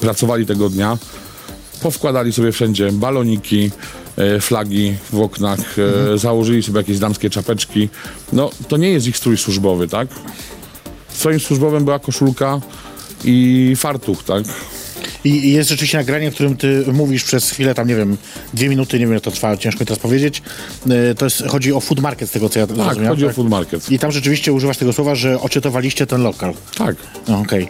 [0.01, 0.99] pracowali tego dnia,
[1.89, 3.71] powkładali sobie wszędzie baloniki,
[4.17, 5.61] e, flagi w oknach,
[6.15, 7.89] e, założyli sobie jakieś damskie czapeczki.
[8.33, 10.09] No, to nie jest ich strój służbowy, tak?
[11.09, 12.61] Swoim służbowym była koszulka
[13.25, 14.45] i fartuch, tak?
[15.25, 18.17] I jest rzeczywiście nagranie, w którym ty mówisz przez chwilę, tam nie wiem,
[18.55, 20.43] dwie minuty, nie wiem, jak to trwa, ciężko mi teraz powiedzieć.
[21.11, 23.09] Y, To jest, chodzi o food market, z tego co ja Tak, zrozumiałem.
[23.09, 23.91] chodzi o food market.
[23.91, 26.55] I tam rzeczywiście używasz tego słowa, że ocietowaliście ten lokal.
[26.79, 26.97] Tak.
[27.29, 27.69] No, Okej.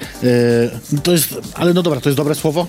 [0.95, 2.67] Y, To jest, ale no dobra, to jest dobre słowo?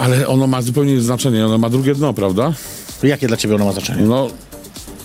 [0.00, 2.52] Ale ono ma zupełnie znaczenie, ono ma drugie dno, prawda?
[3.02, 4.02] Jakie dla ciebie ono ma znaczenie?
[4.02, 4.28] No,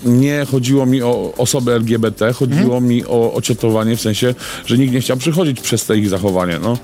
[0.04, 4.34] nie chodziło mi o osoby LGBT, chodziło mi o ocietowanie w sensie,
[4.66, 6.78] że nikt nie chciał przychodzić przez te ich zachowanie, no.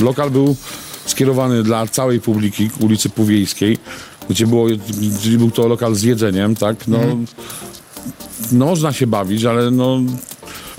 [0.00, 0.56] Lokal był
[1.06, 3.78] skierowany dla całej publiki ulicy Pówiejskiej.
[4.30, 4.66] gdzie, było,
[5.18, 6.98] gdzie był to lokal z jedzeniem, tak, no,
[8.52, 10.00] no można się bawić, ale no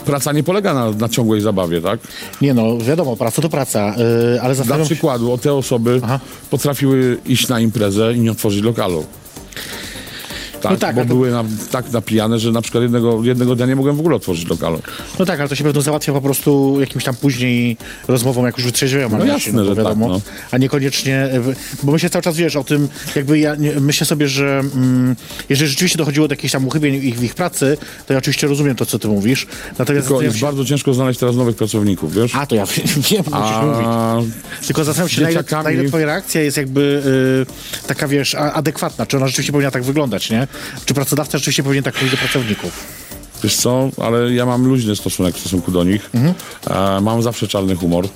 [0.07, 1.99] praca nie polega na, na ciągłej zabawie, tak?
[2.41, 3.95] Nie no, wiadomo, praca to praca, yy,
[4.31, 4.95] ale Dla zastanawiam się...
[4.95, 6.19] przykładu, o te osoby Aha.
[6.49, 9.05] potrafiły iść na imprezę i nie otworzyć lokalu.
[10.61, 13.55] Tak, No tak, bo a to- były na, tak napijane, że na przykład jednego, jednego
[13.55, 14.81] dnia nie mogłem w ogóle otworzyć lokalu.
[15.19, 18.65] No tak, ale to się pewno załatwia po prostu jakimś tam później rozmową, jak już
[18.65, 19.09] wytrzeźwieją.
[19.15, 20.21] ale jasne, to że tak, wiadomo, no.
[20.51, 21.41] A niekoniecznie, e,
[21.83, 25.15] bo myślę cały czas, wiesz, o tym, jakby ja myślę sobie, że mm,
[25.49, 28.75] jeżeli rzeczywiście dochodziło do jakichś tam uchybień ich, w ich pracy, to ja oczywiście rozumiem
[28.75, 29.47] to, co ty mówisz.
[29.79, 32.35] Natomiast Tylko jest się, bardzo ciężko znaleźć teraz nowych pracowników, wiesz?
[32.35, 32.65] a to ja
[33.11, 33.85] wiem, musisz mówić.
[33.87, 34.17] A
[34.67, 37.03] Tylko zastanawiam się, na ile, dzieciakami- na ile twoja reakcja jest jakby
[37.83, 39.05] y, taka, wiesz, a, adekwatna.
[39.05, 40.46] Czy ona rzeczywiście powinna tak wyglądać, nie?
[40.85, 42.71] Czy pracodawca rzeczywiście powinien tak mówić do pracowników?
[43.43, 46.09] Wiesz co, ale ja mam luźny stosunek w stosunku do nich.
[46.13, 46.33] Mhm.
[46.69, 48.05] E, mam zawsze czarny humor.
[48.05, 48.09] E,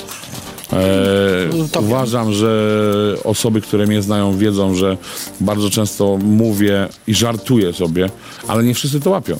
[1.52, 1.86] wiem.
[1.86, 4.98] uważam, że osoby, które mnie znają, wiedzą, że
[5.39, 8.10] bardzo często mówię i żartuję sobie,
[8.48, 9.38] ale nie wszyscy to łapią.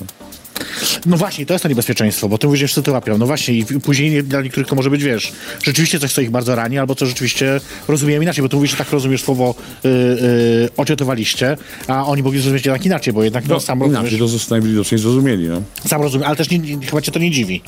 [1.06, 3.18] No właśnie, to jest to niebezpieczeństwo, bo ty mówisz, że wszyscy to łapią.
[3.18, 5.32] No właśnie i później nie- dla niektórych to może być, wiesz,
[5.64, 8.78] rzeczywiście coś, co ich bardzo rani, albo co rzeczywiście rozumiem inaczej, bo ty mówisz, że
[8.78, 13.60] tak rozumiesz słowo y, y, ociotowaliście, a oni mogli zrozumieć jednak inaczej, bo jednak no,
[13.60, 15.48] sam Inaczej rozumiesz, to zostanie widocznie zrozumieli.
[15.48, 15.62] No.
[15.88, 17.62] sam rozumiem, ale też nie, nie, chyba cię to nie dziwi,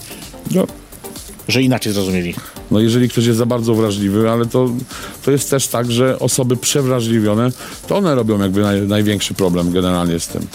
[0.51, 0.67] No.
[1.47, 2.35] Że inaczej zrozumieli.
[2.71, 4.69] No jeżeli ktoś jest za bardzo wrażliwy, ale to,
[5.25, 7.51] to jest też tak, że osoby przewrażliwione,
[7.87, 10.47] to one robią jakby naj, największy problem generalnie z tym.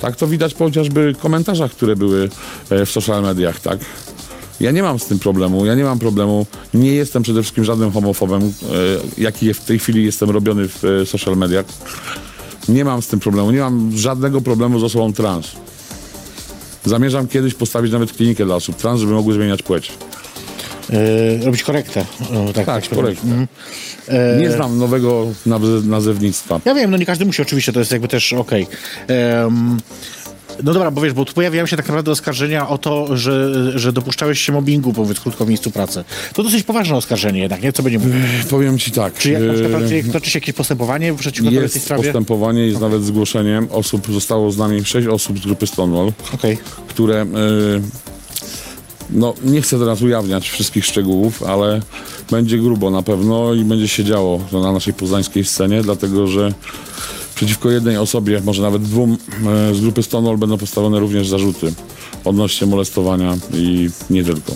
[0.00, 2.28] Tak to widać po chociażby komentarzach, które były
[2.70, 3.78] e, w social mediach, tak?
[4.60, 7.92] Ja nie mam z tym problemu, ja nie mam problemu, nie jestem przede wszystkim żadnym
[7.92, 8.52] homofobem, e,
[9.18, 11.64] jaki w tej chwili jestem robiony w e, social mediach.
[12.68, 15.46] Nie mam z tym problemu, nie mam żadnego problemu z osobą trans.
[16.84, 19.92] Zamierzam kiedyś postawić nawet klinikę dla osób trans, żeby mogły zmieniać płeć.
[20.94, 22.04] Y, robić korektę.
[22.20, 23.24] O, tak, Tak, tak korekt.
[23.24, 23.46] Mhm.
[24.38, 26.60] Nie znam nowego naze- nazewnictwa.
[26.64, 28.66] Ja wiem, no nie każdy musi oczywiście, to jest jakby też okej.
[29.08, 29.78] Em,
[30.62, 33.92] no dobra, bo wiesz, bo tu pojawiają się tak naprawdę oskarżenia o to, że, że
[33.92, 36.04] dopuszczałeś się mobbingu, powiedz krótko, w miejscu pracy.
[36.34, 37.72] To dosyć poważne oskarżenie jednak, nie?
[37.72, 38.14] Co będzie mówić?
[38.50, 39.14] Powiem ci tak.
[39.14, 42.02] Czy jak na przykład e, czy toczy się jakieś postępowanie przeciwko tej jest sprawie?
[42.02, 46.58] postępowanie, jest nawet zgłoszenie osób, zostało z nami sześć osób z grupy Stonewall, Okej.
[46.88, 47.26] które, e,
[49.12, 51.80] no nie chcę teraz ujawniać wszystkich szczegółów, ale
[52.30, 56.54] będzie grubo na pewno i będzie się działo na naszej poznańskiej scenie, dlatego że
[57.34, 59.16] przeciwko jednej osobie, może nawet dwóm
[59.70, 61.72] e, z grupy Stonewall będą postawione również zarzuty
[62.24, 64.52] odnośnie molestowania i nie tylko.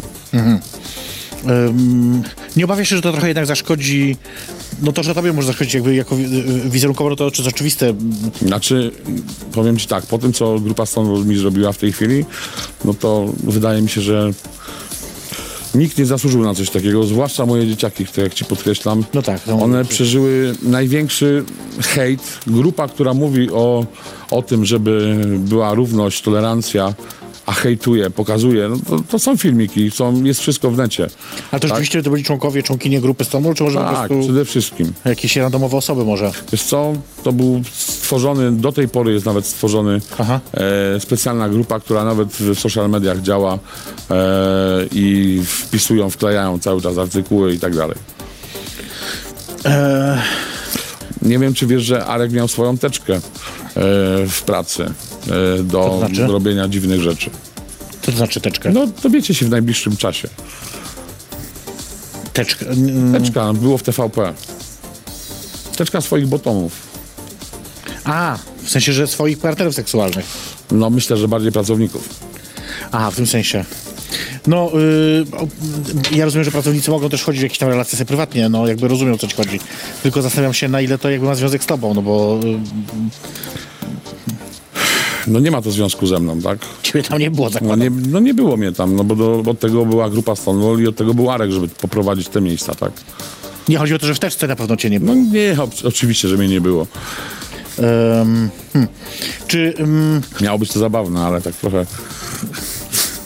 [1.47, 2.23] Em,
[2.57, 4.17] nie obawiasz się, że to trochę jednak zaszkodzi,
[4.83, 6.27] no to, że tobie może zaszkodzić jakby jako wi-
[6.71, 7.95] wizerunkowo, no to czy oczywiste,
[8.43, 8.91] Znaczy,
[9.53, 12.25] powiem ci tak, po tym co grupa Stonewall mi zrobiła w tej chwili,
[12.85, 14.31] no to wydaje mi się, że
[15.75, 19.41] nikt nie zasłużył na coś takiego, zwłaszcza moje dzieciaki, które jak ci podkreślam, No tak,
[19.47, 19.63] no.
[19.63, 21.45] one przeżyły największy
[21.81, 22.21] hejt.
[22.47, 23.87] Grupa, która mówi o,
[24.31, 26.95] o tym, żeby była równość, tolerancja,
[27.47, 31.07] a hejtuje, pokazuje, no to, to są filmiki, są, jest wszystko w necie.
[31.51, 34.45] ale to rzeczywiście to byli członkowie, członkinie grupy Stonewall, czy może po Tak, prostu przede
[34.45, 34.93] wszystkim.
[35.05, 36.33] jakieś randomowe osoby może?
[36.53, 40.01] Wiesz co, to był stworzony, do tej pory jest nawet stworzony
[40.55, 43.59] e, specjalna grupa, która nawet w social mediach działa
[44.11, 44.17] e,
[44.93, 47.97] i wpisują, wklejają cały czas artykuły i tak dalej.
[49.65, 50.19] Eee,
[51.25, 53.21] Nie wiem, czy wiesz, że Arek miał swoją teczkę e,
[54.29, 56.27] w pracy e, do to znaczy?
[56.27, 57.31] robienia dziwnych rzeczy.
[58.03, 58.71] co to znaczy teczkę?
[58.71, 60.29] No, dowiecie się w najbliższym czasie.
[62.33, 62.67] Teczkę.
[62.67, 64.35] mm, Teczka było w TVP.
[65.77, 66.73] Teczka swoich botonów.
[68.05, 70.25] A, w sensie, że swoich partnerów seksualnych.
[70.71, 72.09] No, myślę, że bardziej pracowników.
[72.93, 73.65] Aha, w tym sensie.
[74.47, 74.71] No,
[76.11, 78.67] yy, ja rozumiem, że pracownicy mogą też chodzić w jakieś tam relacje sobie prywatnie, no
[78.67, 79.61] jakby rozumiem, o co ci chodzi.
[80.03, 82.59] Tylko zastanawiam się, na ile to jakby ma związek z tobą, no bo yy,
[85.27, 86.59] No, nie ma to związku ze mną, tak?
[86.83, 87.81] ciebie tam nie było No zakładam.
[87.81, 90.87] nie, no nie było mnie tam, no bo do, od tego była grupa Stonewall i
[90.87, 92.93] od tego był Arek, żeby poprowadzić te miejsca, tak?
[93.69, 95.15] Nie chodzi o to, że w teczce na pewno cię nie było.
[95.15, 96.87] No nie, o, oczywiście, że mnie nie było.
[97.79, 98.89] Ym, hmm.
[99.47, 101.87] Czy ym, Miało być to zabawne, ale tak trochę...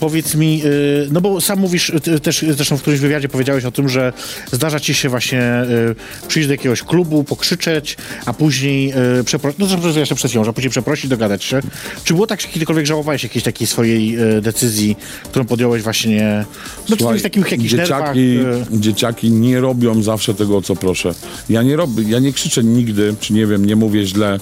[0.01, 3.71] powiedz mi, yy, no bo sam mówisz, ty, też zresztą w którymś wywiadzie powiedziałeś o
[3.71, 4.13] tym, że
[4.53, 5.95] zdarza ci się właśnie yy,
[6.29, 8.93] przyjść do jakiegoś klubu, pokrzyczeć, a później
[9.25, 11.61] przeprosić, no to jeszcze przed chwilą, że później przeprosić, dogadać się.
[12.05, 16.45] Czy było tak, że kiedykolwiek żałowałeś jakiejś takiej swojej decyzji, którą podjąłeś właśnie,
[16.89, 18.15] no Słuchaj, w takich jakichś nerwach?
[18.15, 21.15] dzieciaki, yy, dzieciaki nie robią zawsze tego, o co proszę.
[21.49, 24.39] Ja nie robię, ja nie krzyczę nigdy, czy nie wiem, nie mówię źle,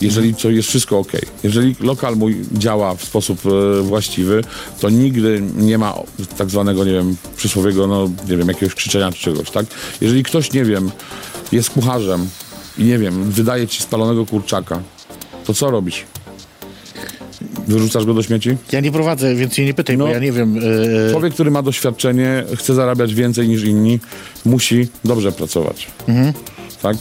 [0.00, 1.12] jeżeli co jest wszystko ok.
[1.42, 4.44] Jeżeli lokal mój działa w sposób e, właściwy,
[4.80, 5.94] to nigdy nie ma
[6.38, 9.66] tak zwanego, nie wiem, przysłowiego, no nie wiem, jakiegoś krzyczenia czy czegoś, tak?
[10.00, 10.90] Jeżeli ktoś, nie wiem,
[11.52, 12.28] jest kucharzem
[12.78, 14.82] i nie wiem, wydaje ci spalonego kurczaka,
[15.44, 16.04] to co robisz?
[17.68, 18.56] Wyrzucasz go do śmieci?
[18.72, 20.04] Ja nie prowadzę, więc nie pytaj, No.
[20.06, 20.58] bo ja nie wiem.
[21.08, 24.00] e, Człowiek, który ma doświadczenie, chce zarabiać więcej niż inni,
[24.44, 25.86] musi dobrze pracować.
[26.08, 26.32] Mhm.
[26.82, 26.96] Tak?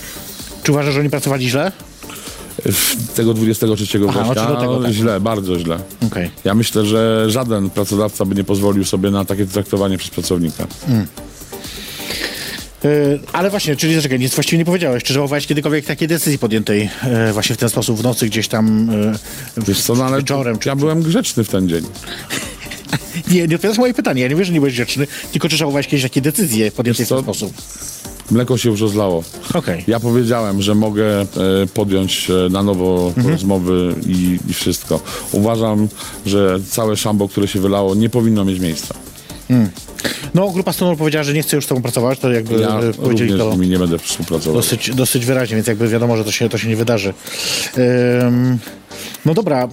[0.64, 1.72] czy uważasz, że oni pracowali źle?
[3.16, 4.92] Tego 23 Aha, września no, do tego, tak.
[4.92, 5.80] źle, bardzo źle.
[6.08, 6.32] Okej.
[6.44, 10.68] Ja myślę, że żaden pracodawca by nie pozwolił sobie na takie traktowanie przez pracownika.
[12.86, 15.04] E, Ale właśnie, czyli zaczekaj, nic właściwie nie powiedziałeś.
[15.04, 18.90] Czy żałowałeś kiedykolwiek takiej decyzji podjętej e, właśnie w ten sposób w nocy gdzieś tam
[18.90, 20.60] e, Wiesz co, no ale wieczorem?
[20.60, 20.70] Czy...
[20.70, 21.86] ja byłem grzeczny w ten dzień.
[23.32, 24.22] Nie, nie odpowiadasz moje pytanie.
[24.22, 27.10] Ja nie wiem, że nie byłeś grzeczny, tylko czy żałowałeś kiedyś takiej decyzji podjętej w
[27.10, 27.24] ten co?
[27.24, 27.54] sposób.
[28.32, 29.24] Mleko się już rozlało.
[29.54, 29.84] Okej.
[29.88, 31.26] Ja powiedziałem, że mogę e,
[31.74, 33.28] podjąć e, na nowo Mhm.
[33.36, 35.00] rozmowy i, i wszystko.
[35.32, 35.88] Uważam,
[36.26, 38.96] że całe szambo, które się wylało, nie powinno mieć miejsca.
[40.34, 42.94] No, grupa Stonewall powiedziała, że nie chce już z tobą pracować, to jakby Ja e,
[42.94, 44.54] powiedzieli to nie będę współpracował.
[44.56, 47.14] dosyć, dosyć wyraźnie, więc jakby wiadomo, że to się, to się nie wydarzy.
[48.28, 48.58] Ym,
[49.26, 49.68] no dobra,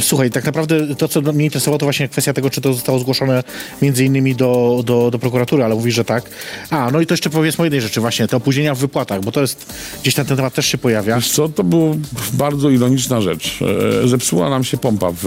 [0.00, 3.44] słuchaj, tak naprawdę to, co mnie interesowało, to właśnie kwestia tego, czy to zostało zgłoszone
[3.82, 6.30] między innymi do, do, do prokuratury, ale mówisz, że tak.
[6.70, 9.32] A, no i to jeszcze powiedzmy o jednej rzeczy, właśnie, te opóźnienia w wypłatach, bo
[9.32, 11.16] to jest, gdzieś tam ten temat też się pojawia.
[11.16, 11.94] Wiesz co, to była
[12.32, 13.58] bardzo ironiczna rzecz.
[14.04, 15.22] E, Zepsuła nam się pompa w,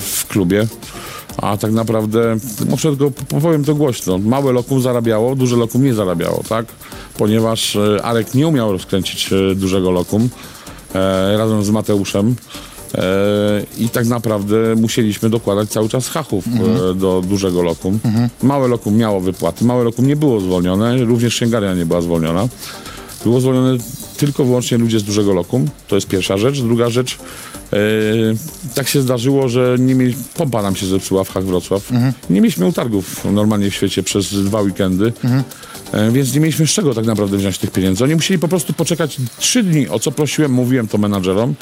[0.00, 0.66] w klubie,
[1.36, 2.36] a tak naprawdę,
[2.68, 6.66] może tylko powiem to głośno, małe lokum zarabiało, duże lokum nie zarabiało, tak?
[7.18, 10.28] Ponieważ e, Arek nie umiał rozkręcić e, dużego lokum
[10.94, 12.36] e, razem z Mateuszem.
[12.94, 17.98] E, I tak naprawdę musieliśmy dokładać cały czas hachów e, do dużego lokum.
[18.42, 22.48] Małe lokum miało wypłaty, małe lokum nie było zwolnione, również księgarnia nie była zwolniona.
[23.24, 23.78] Było zwolnione
[24.16, 25.68] tylko wyłącznie ludzie z dużego lokum.
[25.88, 26.60] To jest pierwsza rzecz.
[26.60, 27.18] Druga rzecz,
[27.72, 27.76] e,
[28.74, 31.90] tak się zdarzyło, że nie mieli, pompa nam się zepsuła w Hach Wrocław.
[32.30, 35.12] Nie mieliśmy utargów normalnie w świecie przez dwa weekendy.
[35.24, 35.44] E,
[36.12, 38.04] Więc nie mieliśmy z czego tak naprawdę wziąć tych pieniędzy.
[38.04, 41.54] Oni musieli po prostu poczekać trzy dni, o co prosiłem, mówiłem to menadżerom.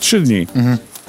[0.00, 0.46] Trzy dni.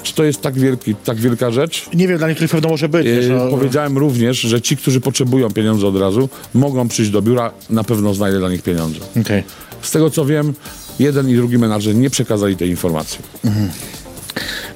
[0.02, 1.86] Czy to jest tak, wielki, tak wielka rzecz?
[1.94, 3.06] Nie wiem, dla niektórych pewno może być.
[3.06, 7.22] wiesz, E, no, Powiedziałem również, że ci, którzy potrzebują pieniędzy od razu, mogą przyjść do
[7.22, 9.00] biura, na pewno znajdę dla nich pieniądze.
[9.20, 9.42] Okej.
[9.82, 10.54] Z tego co wiem,
[10.98, 13.18] jeden i drugi menadżer nie przekazali tej informacji.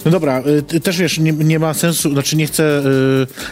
[0.07, 0.43] No dobra,
[0.73, 2.83] y, też wiesz, nie, nie ma sensu, znaczy nie chcę.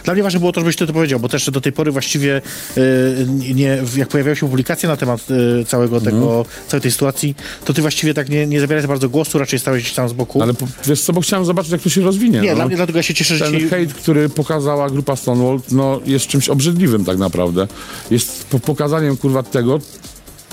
[0.01, 1.91] Y, dla mnie ważne było to, żebyś ty to powiedział, bo też do tej pory
[1.91, 2.41] właściwie
[2.77, 5.21] y, nie, jak pojawiały się publikacje na temat
[5.61, 9.09] y, całego tego, całej tej sytuacji, to ty właściwie tak nie, nie zabierałeś za bardzo
[9.09, 10.41] głosu, raczej stałeś gdzieś tam z boku.
[10.41, 12.39] Ale po, wiesz co, bo chciałem zobaczyć, jak to się rozwinie.
[12.39, 12.55] nie, no.
[12.55, 13.59] dla mnie, dlatego ja się cieszę, że ci...
[13.59, 17.67] Ten hejt, który pokazała grupa Stonewall, no, jest czymś obrzydliwym tak naprawdę.
[18.11, 19.79] Jest po pokazaniem, kurwa, tego,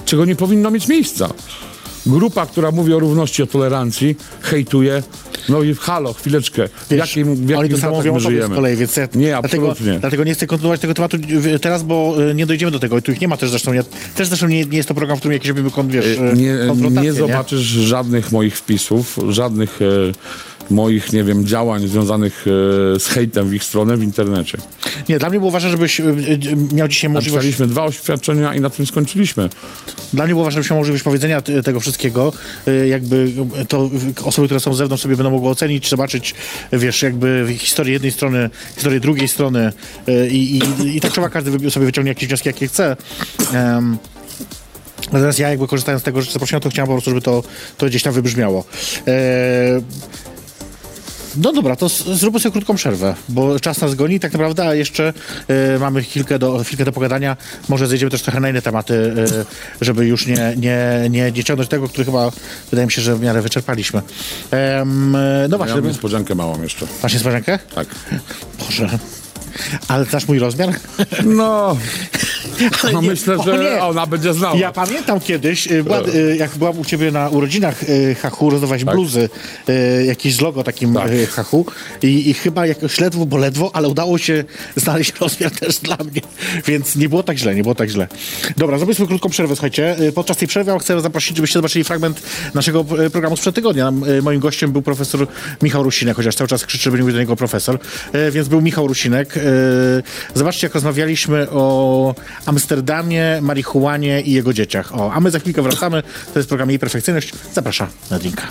[0.04, 1.28] czego nie powinno mieć miejsca.
[2.06, 5.02] Grupa, która mówi o równości, o tolerancji, hejtuje.
[5.48, 6.68] No i halo, chwileczkę.
[6.68, 8.54] W Wiesz, jakim, w jakim oni to samo mówią żyjemy?
[8.54, 10.00] z kolei, więc ja, Nie, dlatego, absolutnie.
[10.00, 11.16] dlatego nie chcę kontynuować tego tematu
[11.54, 13.72] y, teraz, bo y, nie dojdziemy do tego i tu ich nie ma też zresztą,
[13.72, 13.82] ja,
[14.14, 16.56] też zresztą nie, nie jest to program, w którym jakieś robimy kon, wiesz, y, nie,
[16.68, 19.86] konfrontacje, nie zobaczysz żadnych moich wpisów, żadnych e,
[20.70, 22.44] moich, nie wiem, działań związanych
[22.96, 24.58] e, z hejtem w ich stronę w internecie.
[25.08, 27.46] Nie, dla mnie było ważne, żebyś y, y, miał dzisiaj możliwość...
[27.46, 29.48] Napisaliśmy dwa oświadczenia i na tym skończyliśmy.
[30.12, 32.32] Dla mnie było ważne, żebyś miał możliwość powiedzenia tego wszystkiego.
[32.88, 33.32] Jakby
[33.68, 33.90] to
[34.24, 36.34] osoby, które są z zewnątrz sobie będą mogły ocenić, zobaczyć,
[36.72, 39.72] wiesz, jakby historię jednej strony, historię drugiej strony
[40.30, 42.96] i, i, i tak trzeba każdy sobie wyciągnie jakieś wnioski, jakie chce.
[43.54, 43.98] Um,
[45.12, 47.42] Natomiast ja jakby korzystając z tego, że zaprosiłem, to chciałem po prostu, żeby to,
[47.78, 48.64] to gdzieś tam wybrzmiało.
[49.06, 49.12] E,
[51.36, 55.12] no dobra, to zróbmy sobie krótką przerwę, bo czas nas goni tak naprawdę, a jeszcze
[55.48, 57.36] e, mamy chwilkę do, chwilkę do pogadania.
[57.68, 59.44] Może zejdziemy też trochę na inne tematy, e,
[59.84, 62.30] żeby już nie, nie, nie, nie ciągnąć tego, który chyba
[62.70, 64.02] wydaje mi się, że w miarę wyczerpaliśmy.
[64.50, 65.18] Em, e,
[65.48, 66.86] no Ja właśnie, mam ja niespodziankę małą jeszcze.
[67.02, 67.58] masz niespodziankę?
[67.74, 67.88] Tak.
[68.58, 68.98] Boże.
[69.88, 70.74] Ale znasz mój rozmiar?
[71.24, 71.76] No,
[72.82, 73.82] Ale no nie, myślę, że nie.
[73.82, 74.56] ona będzie znała.
[74.56, 79.28] Ja pamiętam kiedyś, była, y, jak byłam u ciebie na urodzinach y, Hachu, rozdawałeś bluzy,
[79.68, 81.10] y, jakieś z logo takim Tak.
[81.30, 81.66] Hachu
[82.02, 84.44] i, i chyba jakoś ledwo, bo ledwo, ale udało się
[84.76, 86.20] znaleźć rozmiar też dla mnie,
[86.66, 88.08] więc nie było tak źle, nie było tak źle.
[88.56, 89.96] Dobra, sobie krótką przerwę, słuchajcie.
[90.14, 92.22] Podczas tej przerwy chcę zaprosić, żebyście zobaczyli fragment
[92.54, 93.92] naszego programu sprzed tygodnia.
[94.22, 95.26] Moim gościem był profesor
[95.62, 97.78] Michał Rusinek, chociaż cały czas krzyczy, żeby nie mówić do niego profesor,
[98.30, 99.34] więc był Michał Rusinek.
[100.34, 102.14] Zobaczcie, jak rozmawialiśmy o
[102.46, 104.94] Amsterdamie, marihuanie i jego dzieciach.
[104.94, 106.02] O, a my za chwilkę wracamy.
[106.32, 107.32] To jest program Jej Perfekcyjność.
[107.52, 108.46] Zapraszam na drinka.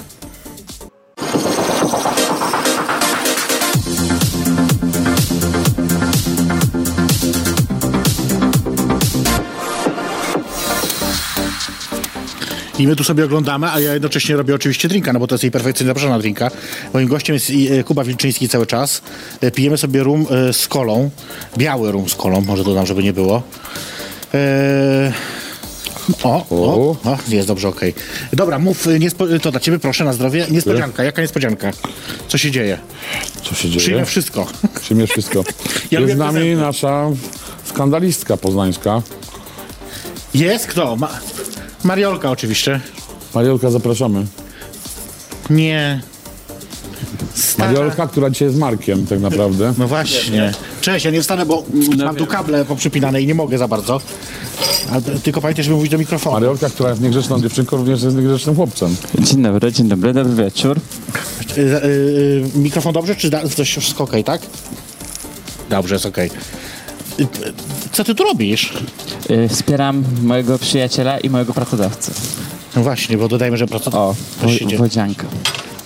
[12.82, 15.44] I my tu sobie oglądamy, a ja jednocześnie robię oczywiście drinka, no bo to jest
[15.44, 16.52] jej perfekcyjnie zapraszana drinka.
[16.94, 19.02] Moim gościem jest e, Kuba Wilczyński cały czas.
[19.42, 21.10] E, Pijemy sobie rum e, z kolą.
[21.58, 23.44] Biały rum z kolą, może dodam, żeby nie było.
[24.34, 25.14] E,
[26.24, 27.18] O, o, O.
[27.28, 27.94] jest dobrze, okej.
[28.34, 30.46] Dobra, mów, niespo- to dla ciebie proszę na zdrowie.
[30.52, 31.72] Niespodzianka, jaka niespodzianka?
[32.28, 32.78] Co się dzieje?
[33.44, 33.80] Co się dzieje?
[33.82, 34.48] Przyjmę wszystko.
[34.82, 35.44] Przyjmie wszystko.
[35.92, 37.10] Ja Jest z nami nasza
[37.66, 39.02] skandalistka poznańska.
[40.34, 40.96] Jest kto?
[40.96, 41.20] Ma-
[41.84, 42.80] Mariolka oczywiście.
[43.36, 44.26] Mariolka, zapraszamy.
[45.50, 46.02] Nie.
[47.34, 47.72] Stara.
[47.72, 49.74] Mariolka, która dzisiaj jest Markiem tak naprawdę.
[49.78, 50.52] No właśnie.
[50.82, 51.64] Cześć, ja nie wstanę, bo
[51.98, 54.02] mam tu kable poprzypinane i nie mogę za bardzo.
[54.92, 56.34] Ale tylko pamiętaj, żeby mówić do mikrofonu.
[56.34, 58.96] Mariolka, która jest niegrzeczną dziewczynką, również jest niegrzecznym chłopcem.
[59.20, 60.78] Dzień dobry, dzień dobry, dobry wieczór.
[61.58, 64.42] Y, y, y, mikrofon dobrze, czy da- coś wszystko okej, tak?
[65.70, 66.32] Dobrze, jest okej.
[67.20, 67.28] Y, y,
[67.92, 68.74] Co ty tu robisz?
[69.30, 72.12] Y, Wspieram mojego przyjaciela i mojego pracodawcę.
[72.76, 73.96] No właśnie, bo dodajmy, że pracownik.
[74.00, 75.28] O, To wo- wodzianka.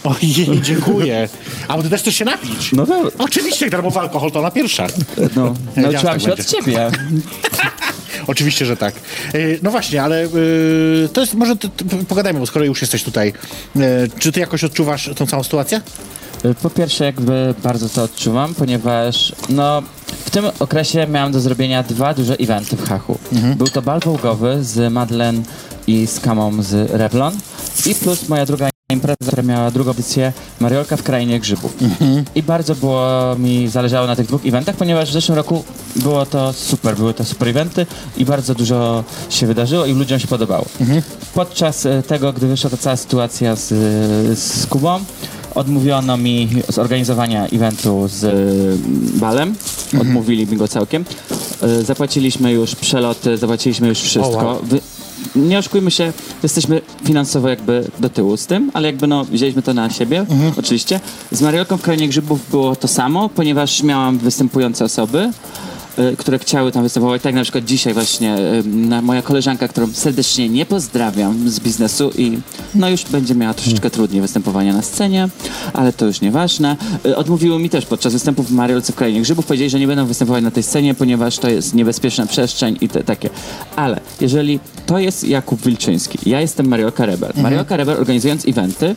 [0.03, 1.30] Ojej, dziękuję.
[1.68, 2.72] A bo ty też chcesz się napić?
[2.72, 3.12] No dobra.
[3.18, 4.88] Oczywiście, darmowy alkohol to ona pierwsza.
[5.36, 6.91] No, nauczyłam się tak od ciebie.
[8.28, 8.95] Oczywiście, że tak.
[9.36, 13.03] Y, No właśnie, ale y, to jest, może ty, ty, pogadajmy, bo skoro już jesteś
[13.03, 13.34] tutaj.
[14.20, 15.82] Czy ty jakoś odczuwasz tą całą sytuację?
[16.46, 19.82] Y, Po pierwsze, jakby bardzo to odczuwam, ponieważ no,
[20.26, 23.18] w tym okresie miałam do zrobienia dwa duże eventy w Hachu.
[23.56, 25.43] Był to bal wołgowy z Madeleine
[25.88, 27.34] i z Kamą z Revlon
[27.86, 31.74] i plus moja druga impreza, która miała drugą edycję Mariolka w Krainie Grzybów.
[32.36, 35.64] I bardzo było mi zależało na tych dwóch eventach, ponieważ w zeszłym roku
[35.96, 37.86] było to super, były to super eventy
[38.18, 40.66] i bardzo dużo się wydarzyło i ludziom się podobało.
[41.34, 43.68] Podczas e, tego, gdy wyszła ta cała sytuacja z,
[44.39, 45.00] z Kubą,
[45.56, 48.34] odmówiono mi zorganizowania eventu z e,
[49.20, 49.56] balem.
[50.01, 51.06] Odmówili mi go całkiem.
[51.62, 54.45] E, Zapłaciliśmy już przeloty, zapłaciliśmy już wszystko.
[54.45, 54.60] Wow.
[54.64, 54.80] Wy,
[55.36, 59.74] nie oszukujmy się, jesteśmy finansowo jakby do tyłu z tym, ale jakby no wzięliśmy to
[59.74, 60.26] na siebie,
[60.58, 60.99] oczywiście.
[61.32, 65.32] Z Mariolką w Krainie Grzybów było to samo, ponieważ miałam występujące osoby,
[66.18, 67.22] które chciały tam występować.
[67.22, 72.38] Tak na przykład dzisiaj właśnie na, moja koleżanka, którą serdecznie nie pozdrawiam z biznesu i
[72.76, 75.30] no już będzie miała troszeczkę trudniej występowania na scenie,
[75.74, 76.78] ale to już nieważne.
[77.06, 79.46] Y, Odmówiły mi też podczas występów w Mariolce w Krainie Grzybów.
[79.46, 83.04] Powiedzieli, że nie będą występować na tej scenie, ponieważ to jest niebezpieczna przestrzeń i te
[83.04, 83.30] takie.
[83.76, 87.32] Ale jeżeli to jest Jakub Wilczyński, ja jestem Mariolka Rebel.
[87.38, 88.96] Mariolka Rebel organizując eventy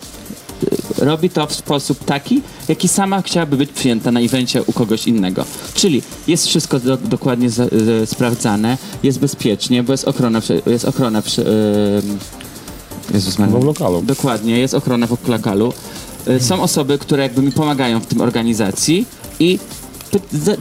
[0.99, 5.45] robi to w sposób taki, jaki sama chciałaby być przyjęta na evencie u kogoś innego.
[5.75, 7.65] Czyli jest wszystko do, dokładnie za,
[8.07, 13.59] sprawdzane, jest bezpiecznie, bo jest ochrona, jest ochrona przy, e, Jezus Maria.
[13.59, 14.03] W lokalu.
[14.03, 15.73] Dokładnie, jest ochrona w lokalu.
[16.27, 19.07] E, Są osoby, które jakby mi pomagają w tym organizacji
[19.41, 19.59] i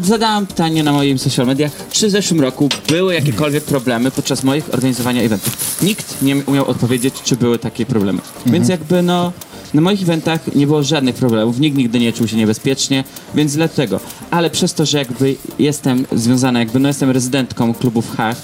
[0.02, 4.74] zadałam pytanie na moim social mediach, czy w zeszłym roku były jakiekolwiek problemy podczas moich
[4.74, 5.82] organizowania eventów.
[5.82, 8.20] Nikt nie umiał odpowiedzieć, czy były takie problemy.
[8.46, 9.32] Więc jakby no,
[9.74, 13.04] na moich eventach nie było żadnych problemów, nikt nigdy nie czuł się niebezpiecznie,
[13.36, 14.00] więc dlatego.
[14.32, 18.42] Ale przez to, że jakby jestem związana, jakby no jestem rezydentką klubów Hach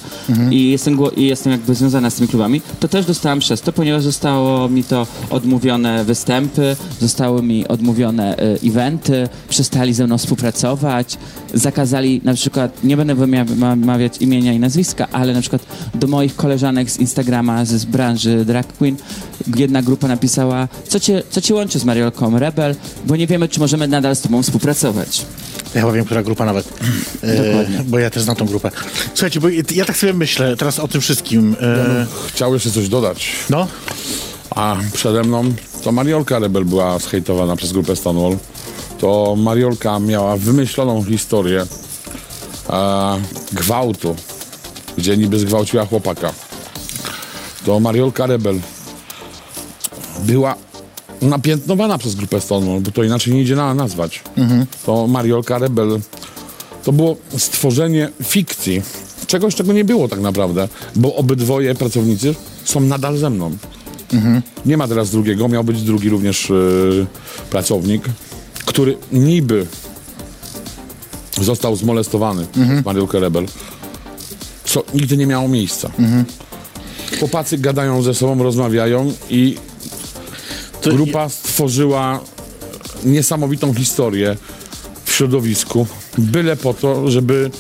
[0.51, 4.03] i, jestem, i jestem jakby związana z tymi klubami, to też dostałam przez to, ponieważ
[4.03, 11.17] zostało mi to odmówione występy, zostały mi odmówione e, eventy, przestali ze mną współpracować,
[11.53, 13.15] zakazali na przykład, nie będę
[13.45, 15.65] wymawiać imienia i nazwiska, ale na przykład
[15.95, 18.95] do moich koleżanek z Instagrama, z, z branży drag queen,
[19.55, 23.59] jedna grupa napisała, co cię, co cię łączy z Mariolką Rebel, bo nie wiemy, czy
[23.59, 25.26] możemy nadal z tobą współpracować.
[25.76, 26.68] Ja chyba wiem, która grupa nawet.
[27.24, 28.72] E, bo ja też znam tą grupę.
[29.14, 31.55] Słuchajcie, bo ja tak sobie myślę teraz o tym wszystkim.
[31.61, 33.30] E, Chciał jeszcze coś dodać.
[33.49, 33.68] no,
[34.49, 35.53] A przede mną
[35.84, 38.38] to Mariolka Rebel była zhejtowana przez grupę Stonewall.
[38.99, 41.66] To Mariolka miała wymyśloną historię
[42.70, 43.20] e,
[43.53, 44.16] gwałtu,
[44.97, 46.32] gdzie niby zgwałciła chłopaka.
[47.66, 48.59] To Mariolka Rebel
[50.20, 50.55] była
[51.24, 54.24] napiętnowana przez grupę Stonewall, bo to inaczej nie idzie na nazwać.
[54.86, 55.99] To Mariolka Rebel
[56.84, 58.82] to było stworzenie fikcji.
[59.28, 63.51] Czegoś, czego nie było tak naprawdę, bo obydwoje pracownicy są nadal ze mną.
[64.65, 67.05] Nie ma teraz drugiego, miał być drugi również yy,
[67.49, 68.03] pracownik,
[68.65, 69.65] który niby
[71.41, 72.84] został zmolestowany mhm.
[72.86, 73.45] Mariolkę Rebel,
[74.65, 75.91] co nigdy nie miało miejsca.
[77.19, 79.57] Chłopacy gadają ze sobą, rozmawiają i
[80.90, 82.20] grupa stworzyła
[83.04, 84.38] niesamowitą historię
[85.06, 87.52] w środowisku, byle po to, żeby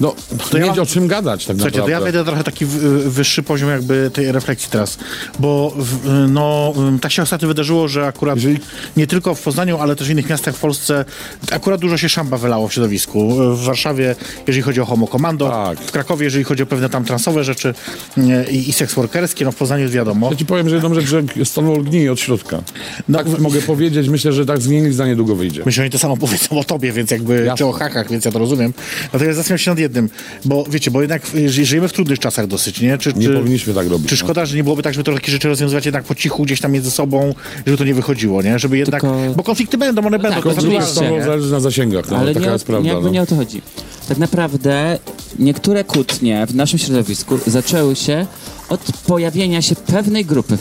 [0.00, 0.14] no,
[0.50, 2.12] To ja mieć mam- o czym gadać tak Słuchajcie, to ja naprawdę.
[2.12, 2.78] wejdę trochę taki w-
[3.12, 4.98] wyższy poziom jakby tej refleksji teraz,
[5.38, 8.58] bo w, no, tak się ostatnio wydarzyło, że akurat Jeżeli-
[8.96, 11.04] nie tylko w Poznaniu, ale też w innych miastach w Polsce
[11.52, 13.30] akurat dużo się szamba wylało w środowisku.
[13.56, 14.16] W Warszawie,
[14.46, 15.80] jeżeli chodzi o Homo Commando, Tak.
[15.80, 17.74] w Krakowie, jeżeli chodzi o pewne tam transowe rzeczy
[18.16, 20.30] nie, i, i seks workerskie, no w Poznaniu jest wiadomo.
[20.30, 22.62] Ja ci powiem, że jedną rzecz, że Stonewall gnije od środka.
[23.08, 25.58] No, tak mogę powiedzieć, myślę, że tak zgnilizna niedługo wyjdzie.
[25.66, 27.56] Myślę, że oni to samo powiedzą o tobie, więc jakby, Jasne.
[27.56, 28.72] czy o hakach, więc ja to rozumiem.
[29.12, 30.08] Natomiast zastanawiam się nad jednym,
[30.44, 32.98] bo wiecie, bo jednak y, ży- żyjemy w trudnych czasach dosyć, nie?
[32.98, 34.08] Czy, Nie czy, powinniśmy tak robić.
[34.08, 34.18] Czy no.
[34.18, 36.72] szkoda, że nie byłoby tak, żeby to takie rzeczy rozwiązywać jednak po cichu gdzieś tam
[36.72, 37.34] między sobą,
[37.66, 38.58] żeby to nie wychodziło, nie?
[38.58, 40.82] Żeby jednak, Tylko- bo konflikty będą, one będą, tak, To nie?
[41.24, 42.88] zależy na zasięgach, no, Ale taka nie, jest o, prawda.
[42.88, 43.10] jakby no.
[43.10, 43.62] nie o to chodzi.
[44.08, 44.98] Tak naprawdę
[45.38, 48.26] niektóre kłótnie w naszym środowisku zaczęły się
[48.68, 50.58] od pojawienia się pewnej grupy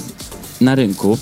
[0.62, 1.18] na rynku.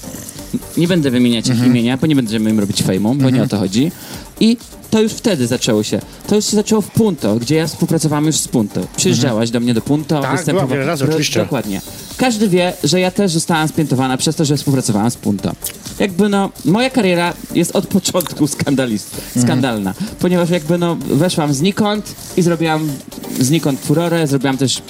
[0.77, 1.71] Nie będę wymieniać ich Mhm.
[1.71, 3.91] imienia, bo nie będziemy im robić fejmu, bo nie o to chodzi.
[4.39, 4.57] I
[4.91, 5.99] to już wtedy zaczęło się.
[6.27, 8.81] To już się zaczęło w Punto, gdzie ja współpracowałam już z Punto.
[8.97, 10.17] Przyjeżdżałaś do mnie do Punto.
[10.17, 10.37] Mhm.
[10.37, 11.39] Tak, byłam wiele razy, Ro- oczywiście.
[11.39, 11.81] Dokładnie.
[12.17, 15.51] Każdy wie, że ja też zostałam spiętowana przez to, że współpracowałam z Punto.
[15.99, 19.45] Jakby no, moja kariera jest od początku skandalist, Mhm.
[19.45, 22.89] skandalna, ponieważ jakby no, weszłam znikąd i zrobiłam
[23.39, 24.81] znikąd furorę, zrobiłam też y,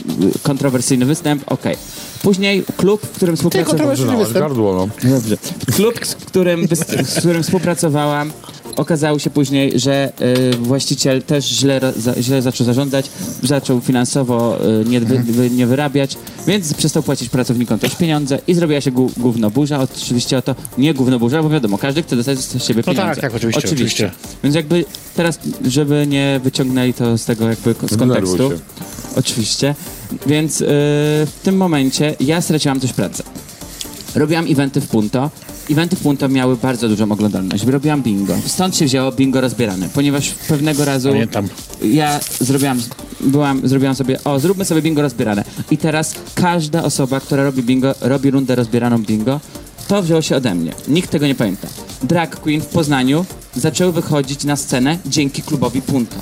[0.43, 1.75] kontrowersyjny występ, okej.
[2.23, 3.95] Później klub, w którym współpracowałam...
[3.95, 4.33] występ.
[4.33, 5.09] gardło, no.
[5.09, 5.37] Dobrze.
[5.75, 6.67] Klub, z którym,
[7.05, 8.31] z którym współpracowałam,
[8.75, 10.11] okazało się później, że
[10.53, 13.09] y, właściciel też źle, za, źle zaczął zarządzać,
[13.43, 16.17] zaczął finansowo y, nie, wy, wy, nie wyrabiać,
[16.47, 19.79] więc przestał płacić pracownikom też pieniądze i zrobiła się gó- gównoburza.
[19.79, 23.21] Oczywiście o to nie gównoburza, bo wiadomo, każdy chce dostać z siebie No pieniądze.
[23.21, 24.11] tak, tak, oczywiście, oczywiście.
[24.43, 28.51] Więc jakby teraz, żeby nie wyciągnęli to z tego jakby z kontekstu.
[29.15, 29.75] Oczywiście.
[30.27, 33.23] Więc y, w tym momencie ja straciłam też pracę.
[34.15, 35.29] Robiłam eventy w Punto.
[35.71, 37.63] Eventy Punto miały bardzo dużą oglądalność.
[37.65, 38.35] Robiłam bingo.
[38.45, 41.47] Stąd się wzięło bingo rozbierane, ponieważ pewnego razu Pamiętam.
[41.83, 42.81] ja zrobiłam,
[43.21, 45.43] byłam, zrobiłam sobie, o, zróbmy sobie bingo rozbierane.
[45.71, 49.39] I teraz każda osoba, która robi bingo, robi rundę rozbieraną bingo,
[49.87, 50.71] to wzięło się ode mnie.
[50.87, 51.67] Nikt tego nie pamięta.
[52.03, 56.15] Drag Queen w Poznaniu zaczęły wychodzić na scenę dzięki klubowi Punto.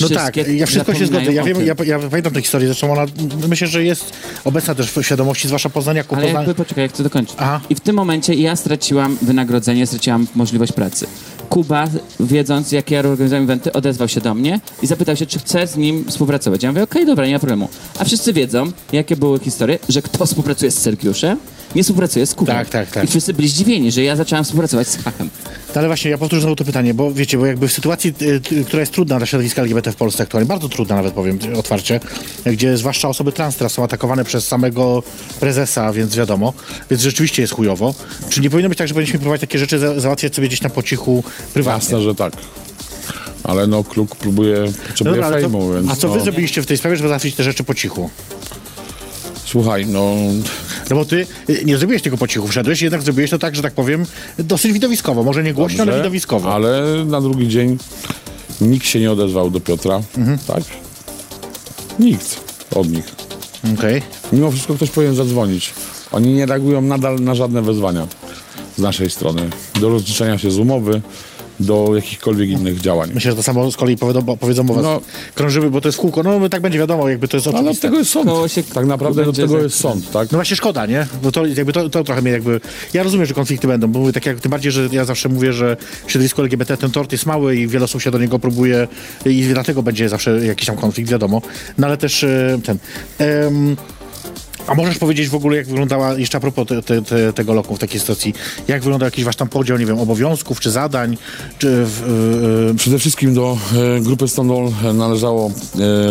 [0.00, 1.32] No tak, ja wszystko się zgodzę.
[1.32, 3.06] Ja, wiem, ja, ja pamiętam tę historię, zresztą ona
[3.48, 4.12] myślę, że jest
[4.44, 6.18] obecna też w świadomości, zwłaszcza Poznaniaków.
[6.18, 6.42] Ale Poznań...
[6.46, 7.36] jakby, poczekaj, jak chcę dokończyć.
[7.38, 7.60] Aha.
[7.70, 11.06] I w tym momencie ja straciłam wynagrodzenie, straciłam możliwość pracy.
[11.48, 11.88] Kuba,
[12.20, 15.76] wiedząc, jakie ja organizuję eventy, odezwał się do mnie i zapytał się, czy chcę z
[15.76, 16.62] nim współpracować.
[16.62, 17.68] Ja mówię, okej, dobra, nie ma problemu.
[17.98, 21.38] A wszyscy wiedzą, jakie były historie, że kto współpracuje z Sergiuszem,
[21.74, 22.52] nie współpracuje z Kubą.
[22.52, 23.04] Tak, tak, tak.
[23.04, 25.30] I wszyscy byli zdziwieni, że ja zaczęłam współpracować z Hachem.
[25.74, 28.14] Ale właśnie, ja powtórzę znowu to pytanie, bo wiecie, bo jakby w sytuacji,
[28.52, 32.00] y, która jest trudna dla środowiska LGBT w Polsce aktualnie, bardzo trudna nawet powiem otwarcie,
[32.46, 35.02] gdzie zwłaszcza osoby trans teraz są atakowane przez samego
[35.40, 36.52] prezesa, więc wiadomo,
[36.90, 37.94] więc rzeczywiście jest chujowo.
[38.28, 40.70] Czy nie powinno być tak, że powinniśmy próbować takie rzeczy za załatwiać sobie gdzieś na
[40.70, 41.84] po cichu, prywatnie?
[41.84, 42.32] Jasne, że tak.
[43.44, 46.20] Ale no, klub próbuje, No potrzebuje dobra, ale fejmu, to, więc a co no, wy
[46.20, 48.10] zrobiliście w tej sprawie, żeby załatwić te rzeczy po cichu?
[49.44, 50.14] Słuchaj, no,
[50.90, 53.62] No bo ty y, nie zrobiłeś tego po cichu, wszedłeś, jednak zrobiłeś to tak, że
[53.62, 54.06] tak powiem,
[54.38, 55.22] dosyć widowiskowo.
[55.22, 56.54] Może nie głośno, ale dobrze, widowiskowo.
[56.54, 57.78] ale na drugi dzień
[58.60, 60.38] nikt się nie odezwał do Piotra, Mhm.
[60.46, 60.62] tak?
[61.98, 62.40] Nikt
[62.76, 63.04] od nich.
[63.78, 64.02] Okej.
[64.32, 65.72] Mimo wszystko ktoś powinien zadzwonić.
[66.12, 68.06] Oni nie reagują nadal na żadne wezwania
[68.76, 69.50] z naszej strony.
[69.80, 71.02] Do rozliczenia się z umowy,
[71.60, 73.10] do jakichkolwiek innych działań.
[73.14, 74.82] Myślę, że to samo z kolei powiedzą, powiedzą o was.
[74.82, 75.00] No.
[75.34, 76.22] Krążymy, bo to jest kółko.
[76.22, 77.88] No tak będzie wiadomo, jakby to jest Ale od oczywiste.
[77.88, 78.52] tego jest sąd.
[78.52, 80.32] Się Tak naprawdę od tego jest sąd, tak?
[80.32, 81.06] No właśnie szkoda, nie?
[81.22, 82.60] Bo to, jakby to, to trochę mnie jakby...
[82.92, 85.52] Ja rozumiem, że konflikty będą, bo mówię, tak jak, tym bardziej, że ja zawsze mówię,
[85.52, 88.88] że w środowisku LGBT ten tort jest mały i wiele osób się do niego próbuje
[89.26, 91.42] i dlatego będzie zawsze jakiś tam konflikt, wiadomo.
[91.78, 92.78] No ale też e, ten...
[93.18, 93.76] em,
[94.70, 97.76] a możesz powiedzieć w ogóle, jak wyglądała, jeszcze a propos te, te, te, tego loku
[97.76, 98.34] w takiej sytuacji,
[98.68, 101.16] jak wyglądał jakiś wasz tam podział, nie wiem, obowiązków, czy zadań,
[101.58, 101.84] czy...
[101.84, 103.58] W, e, Przede wszystkim do
[103.98, 105.52] e, grupy Stonewall e, należało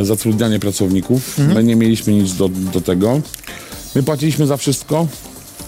[0.03, 1.37] zatrudnianie pracowników.
[1.37, 3.21] My nie mieliśmy nic do, do tego.
[3.95, 5.07] My płaciliśmy za wszystko,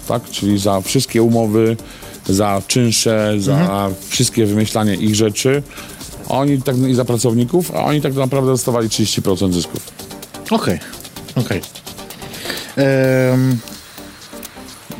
[0.07, 0.23] tak?
[0.31, 1.77] Czyli za wszystkie umowy,
[2.29, 5.63] za czynsze, za wszystkie wymyślanie ich rzeczy.
[6.29, 9.91] Oni tak, I za pracowników, a oni tak naprawdę dostawali 30% zysków.
[10.49, 10.79] Okej,
[11.35, 11.57] okej.
[11.57, 11.80] Em,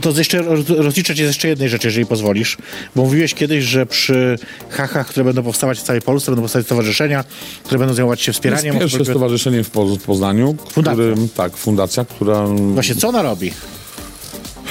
[0.02, 2.58] To jeszcze roz- rozliczę cię z jeszcze jednej rzeczy, jeżeli pozwolisz.
[2.96, 7.24] Bo mówiłeś kiedyś, że przy hachach, które będą powstawać w całej Polsce, będą powstawać stowarzyszenia,
[7.64, 8.80] które będą zajmować się Jest wspieraniem.
[8.80, 10.94] pierwsze osób- stowarzyszenie w, Poz- w Poznaniu, Fundacja.
[10.94, 13.52] którym, tak, fundacja, która Właśnie, co ona robi?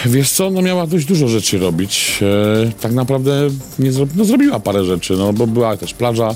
[0.07, 2.21] Wiesz co, no miała dość dużo rzeczy robić.
[2.67, 3.49] E, tak naprawdę
[3.79, 4.07] nie zro...
[4.17, 6.35] no, zrobiła parę rzeczy, no bo była też plaża,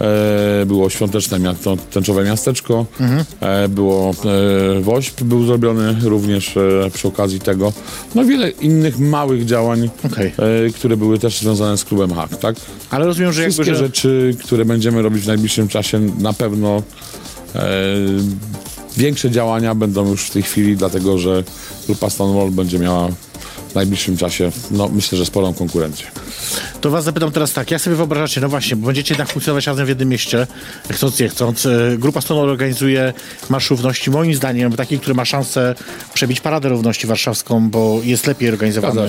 [0.00, 2.86] e, było świąteczne miasto, tęczowe miasteczko,
[3.40, 4.14] e, było
[4.78, 7.72] e, WOŚP był zrobiony również e, przy okazji tego.
[8.14, 10.32] No wiele innych małych działań, Okej.
[10.66, 12.56] e, które były też związane z klubem HAK, tak?
[12.90, 13.54] Ale rozumiem, że jakby...
[13.54, 13.84] Wszystkie Że...
[13.84, 16.82] rzeczy, które będziemy robić w najbliższym czasie na pewno
[17.54, 17.60] e,
[18.96, 21.44] większe działania będą już w tej chwili, dlatego że
[21.86, 23.08] grupa Stonewall będzie miała
[23.74, 26.06] w najbliższym czasie, no myślę, że sporą konkurencję.
[26.80, 29.86] To was zapytam teraz tak, jak sobie wyobrażacie, no właśnie, bo będziecie jednak funkcjonować razem
[29.86, 30.46] w jednym mieście,
[30.90, 31.66] chcąc nie chcąc.
[31.66, 33.12] E, Grupa Stonor organizuje
[33.50, 35.74] Marsz Równości, moim zdaniem taki, który ma szansę
[36.14, 39.00] przebić Paradę Równości Warszawską, bo jest lepiej organizowany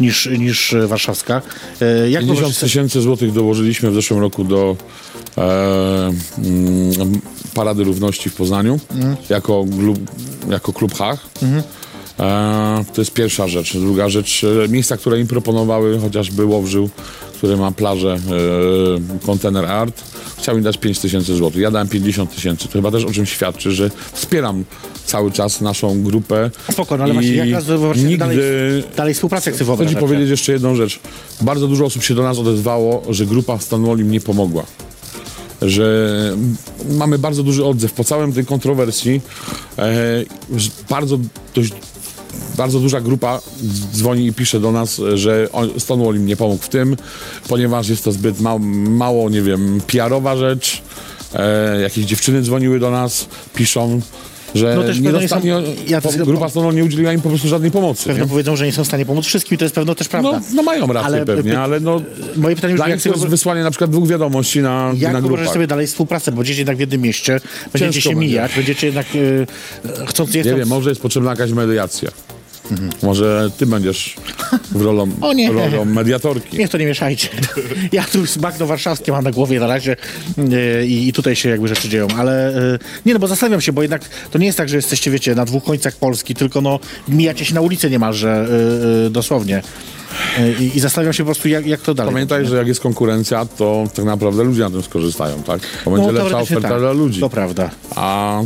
[0.00, 1.42] niż, niż e, warszawska.
[1.82, 4.76] E, Jak 50 wyobrażacie sobie- tysięcy złotych dołożyliśmy w zeszłym roku do
[5.38, 5.42] e,
[6.38, 7.20] mm,
[7.54, 8.80] Parady Równości w Poznaniu
[9.28, 9.98] jako, klub,
[10.50, 11.26] jako klub Hach.
[11.42, 11.62] E,
[12.94, 13.76] to jest pierwsza rzecz.
[13.76, 16.90] Druga rzecz, e, miejsca, które im proponowały, chociażby Łowrzył,
[17.36, 18.18] który ma plażę
[19.22, 20.02] e, Container Art,
[20.38, 21.60] chciał mi dać 5 tysięcy złotych.
[21.60, 22.68] Ja dałem 50 tysięcy.
[22.68, 24.64] To chyba też o czym świadczy, że wspieram
[25.06, 26.50] cały czas naszą grupę.
[26.72, 28.38] Spoko, no ale właśnie jak wyobraźcie nigdy dalej,
[28.96, 31.00] dalej współpracę sobie Chcę ci powiedzieć jeszcze jedną rzecz.
[31.40, 33.58] Bardzo dużo osób się do nas odezwało, że grupa
[33.98, 34.64] im nie pomogła.
[35.62, 36.36] Że
[36.90, 39.20] mamy bardzo duży odzew po całym tej kontrowersji.
[39.78, 40.24] E,
[40.90, 41.18] bardzo
[41.54, 41.72] dość
[42.56, 43.40] bardzo duża grupa
[43.94, 46.96] dzwoni i pisze do nas, że on- Stonewall im nie pomógł w tym,
[47.48, 50.82] ponieważ jest to zbyt ma, mało, nie wiem, PR-owa rzecz.
[51.34, 54.00] E, jakieś dziewczyny dzwoniły do nas, piszą,
[54.54, 57.20] że No też nie pewno nie są- dostanie, ja po, grupa Stonewall nie udzieliła im
[57.20, 58.04] po prostu żadnej pomocy.
[58.06, 58.30] Pewno nie?
[58.30, 60.30] powiedzą, że nie są w stanie pomóc wszystkim, to jest pewno też prawda.
[60.32, 62.02] No, no mają rację Ale, pewnie, ale no...
[62.36, 65.20] Moje pytanie Dla nich to sobie jest wysłanie na przykład dwóch wiadomości na, Jak na
[65.20, 67.40] wyobrażasz sobie dalej współpracę, bo będziecie jednak w jednym mieście,
[67.72, 68.26] będziecie Ciężko się będzie.
[68.28, 69.06] mijać, będziecie jednak
[70.02, 70.58] e, chcąc nie Nie chcąc...
[70.58, 72.10] wiem, może jest potrzebna jakaś mediacja.
[73.02, 74.16] Może ty będziesz
[74.70, 75.52] w rolą, O nie.
[75.52, 76.58] rolą mediatorki.
[76.58, 77.28] Niech to nie mieszajcie.
[77.92, 79.96] Ja tu bagno warszawskie mam na głowie na razie
[80.38, 83.72] e, i, i tutaj się jakby rzeczy dzieją, ale e, nie no, bo zastanawiam się,
[83.72, 86.80] bo jednak to nie jest tak, że jesteście, wiecie, na dwóch końcach Polski, tylko no
[87.08, 88.46] mijacie się na ulicy niemalże
[89.06, 89.62] e, dosłownie.
[90.60, 92.12] I, I zastanawiam się po prostu, jak, jak to dalej.
[92.12, 95.60] Pamiętaj, że jak jest konkurencja, to tak naprawdę ludzie na tym skorzystają, tak?
[95.84, 96.78] To będzie lepsza teoretycznie oferta tak.
[96.80, 97.20] dla ludzi.
[97.20, 97.70] To prawda.
[97.96, 98.42] A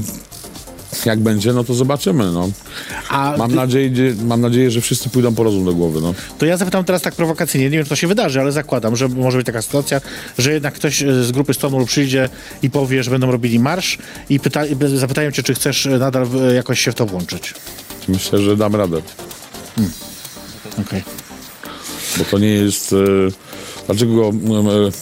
[1.07, 2.51] jak będzie, no to zobaczymy, no.
[3.09, 3.91] A Mam ty- nadzieję,
[4.25, 6.15] mam nadzieję, że wszyscy pójdą po rozum do głowy, no.
[6.39, 9.09] To ja zapytam teraz tak prowokacyjnie, nie wiem, czy to się wydarzy, ale zakładam, że
[9.09, 10.01] może być taka sytuacja,
[10.39, 12.29] że jednak ktoś e, z grupy Stonewall przyjdzie
[12.63, 14.63] i powie, że będą robili marsz i pyta,
[14.95, 17.55] zapytają cię, czy chcesz e, nadal e, jakoś się w to włączyć.
[18.09, 19.03] Myślę, że dam radę.
[20.81, 21.03] Okej.
[22.19, 22.93] Bo to nie jest...
[22.93, 22.97] E,
[23.89, 24.33] dlaczego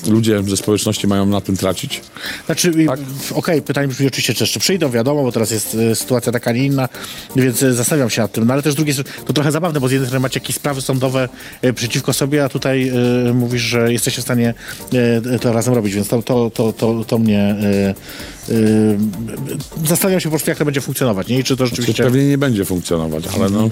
[0.07, 2.01] e, ludzie ze społeczności mają na tym tracić?
[2.47, 3.01] Znaczy, Tak.
[3.34, 6.64] okej, pytanie brzmi oczywiście, czy jeszcze przyjdą, wiadomo, bo teraz jest e, sytuacja taka, nie
[6.64, 6.89] inna,
[7.37, 8.47] więc e, zastanawiam się nad tym.
[8.47, 11.28] No ale też strony, to trochę zabawne, bo z jednej strony macie jakieś sprawy sądowe
[11.74, 14.55] przeciwko sobie, a tutaj e, mówisz, że jesteście w stanie
[15.32, 17.41] e, to razem robić, więc to, to, to, to, to mnie...
[17.41, 17.95] E,
[19.84, 21.39] zastanawiam się po prostu, jak to będzie funkcjonować, nie?
[21.39, 22.05] I czy to rzeczywiście...
[22.05, 23.68] pewnie nie będzie funkcjonować, ale no,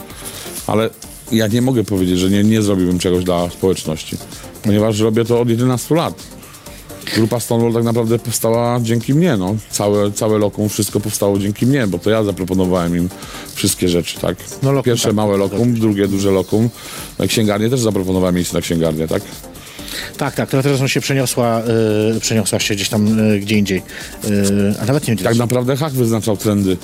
[0.66, 0.90] ale
[1.32, 4.16] ja nie mogę powiedzieć, że nie, nie zrobiłbym czegoś dla społeczności,
[4.62, 6.14] ponieważ robię to od 11 lat.
[7.14, 9.56] Grupa Stonewall tak naprawdę powstała dzięki mnie, no.
[9.70, 13.08] Całe, całe lokum, wszystko powstało dzięki mnie, bo to ja zaproponowałem im
[13.54, 14.36] wszystkie rzeczy, tak.
[14.62, 16.70] No, lokum, Pierwsze tak, małe tak, lokum, drugie duże lokum.
[17.18, 19.22] Na księgarnię też zaproponowałem miejsce na księgarnię, tak.
[20.16, 21.62] Tak, tak, teraz on się przeniosła,
[22.16, 23.82] e, przeniosła się gdzieś tam e, gdzie indziej.
[24.24, 26.76] E, a nawet nie wiem, Tak naprawdę Hach wyznaczał trendy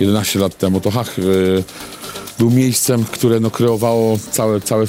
[0.00, 0.80] 11 lat temu.
[0.80, 1.64] To Hach y,
[2.38, 4.86] był miejscem, które no, kreowało całe, całe,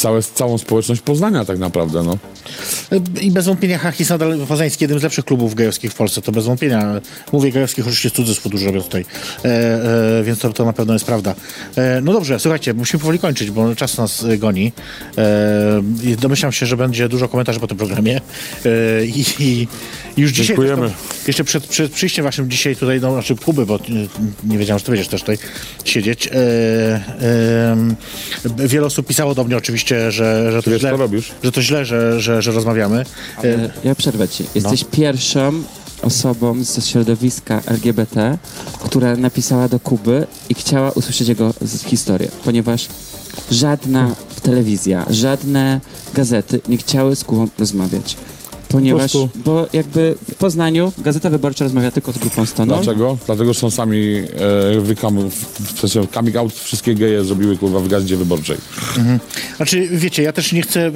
[0.00, 2.02] całe, całą społeczność Poznania tak naprawdę.
[2.02, 2.18] No.
[3.20, 6.32] I bez wątpienia Hach jest nadal poznański jednym z lepszych klubów gejowskich w Polsce, to
[6.32, 7.00] bez wątpienia.
[7.32, 9.04] Mówię gejowskich, oczywiście cudzysłów dużo robią tutaj,
[9.44, 9.48] e,
[10.18, 11.34] e, więc to, to na pewno jest prawda.
[11.76, 14.72] E, no dobrze, słuchajcie, musimy powoli kończyć, bo czas nas e, goni.
[15.18, 18.20] E, domyślam się, że będzie dużo komentarzy po tym programie.
[18.64, 19.68] E, i, I
[20.16, 20.46] już dzisiaj...
[20.46, 20.90] Dziękujemy.
[21.26, 23.78] Jeszcze przed, przed przyjściem waszym dzisiaj tutaj, no, znaczy Kuby, bo
[24.44, 25.38] nie wiedziałem, że ty będziesz też tutaj
[25.84, 26.28] siedzieć.
[28.44, 31.32] Wiele osób pisało do mnie oczywiście, że, że to wiesz, źle, co robisz?
[31.42, 33.04] że to źle, że, że, że rozmawiamy.
[33.38, 34.44] E, E, Ja przerwę ci.
[34.54, 35.62] Jesteś pierwszą
[36.02, 38.38] osobą ze środowiska LGBT,
[38.84, 41.54] która napisała do Kuby i chciała usłyszeć jego
[41.86, 42.88] historię, ponieważ
[43.50, 45.80] żadna telewizja, żadne
[46.14, 48.16] gazety nie chciały z Kubą rozmawiać.
[48.70, 52.74] Ponieważ, prostu- bo jakby w Poznaniu Gazeta Wyborcza rozmawia tylko z grupą Stoną.
[52.76, 53.18] Dlaczego?
[53.26, 54.16] Dlatego, że są sami
[54.76, 58.56] e, wykam, w sensie coming out wszystkie geje zrobiły kurwa w gazie wyborczej.
[59.56, 60.90] Znaczy, wiecie, ja też nie chcę.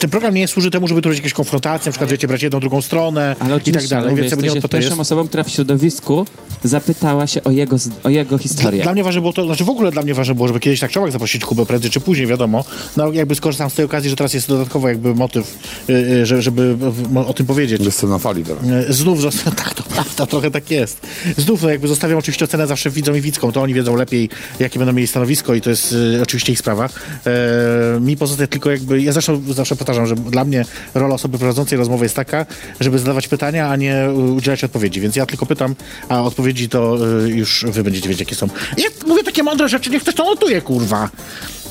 [0.00, 2.60] Ten program nie służy temu, żeby tu robić jakieś konfrontacje, na przykład, wiecie, brać jedną,
[2.60, 4.10] drugą stronę Ale i tak dalej.
[4.10, 4.68] mówię, Więc jesteś jest.
[4.68, 6.26] pierwszą osobą, która w środowisku
[6.64, 8.82] zapytała się o jego, o jego historię.
[8.82, 10.90] Dla mnie ważne było to, znaczy w ogóle dla mnie ważne było, żeby kiedyś tak
[10.90, 12.64] człowiek zaprosić Kubę prędzej czy później, wiadomo.
[12.96, 15.58] No jakby skorzystam z tej okazji, że teraz jest dodatkowo jakby motyw,
[15.90, 16.76] y, y, że- żeby
[17.16, 17.82] o tym powiedzieć.
[17.84, 18.64] Jestem na fali teraz.
[18.88, 21.00] E, Znów zostawiam, tak, to prawda, trochę tak jest.
[21.36, 24.28] Znów no, jakby zostawiam oczywiście ocenę zawsze widzom i widzkom, to oni wiedzą lepiej,
[24.60, 26.88] jakie będą mieli stanowisko i to jest e, oczywiście ich sprawa.
[27.26, 31.78] E, mi pozostaje tylko jakby, ja zawsze, zawsze powtarzam, że dla mnie rola osoby prowadzącej
[31.78, 32.46] rozmowę jest taka,
[32.80, 35.74] żeby zadawać pytania, a nie e, udzielać odpowiedzi, więc ja tylko pytam,
[36.08, 36.96] a odpowiedzi to
[37.26, 38.48] już wy będziecie wiedzieć, jakie są.
[38.78, 41.10] Ja mówię takie mądre rzeczy, niech ktoś to notuje, kurwa.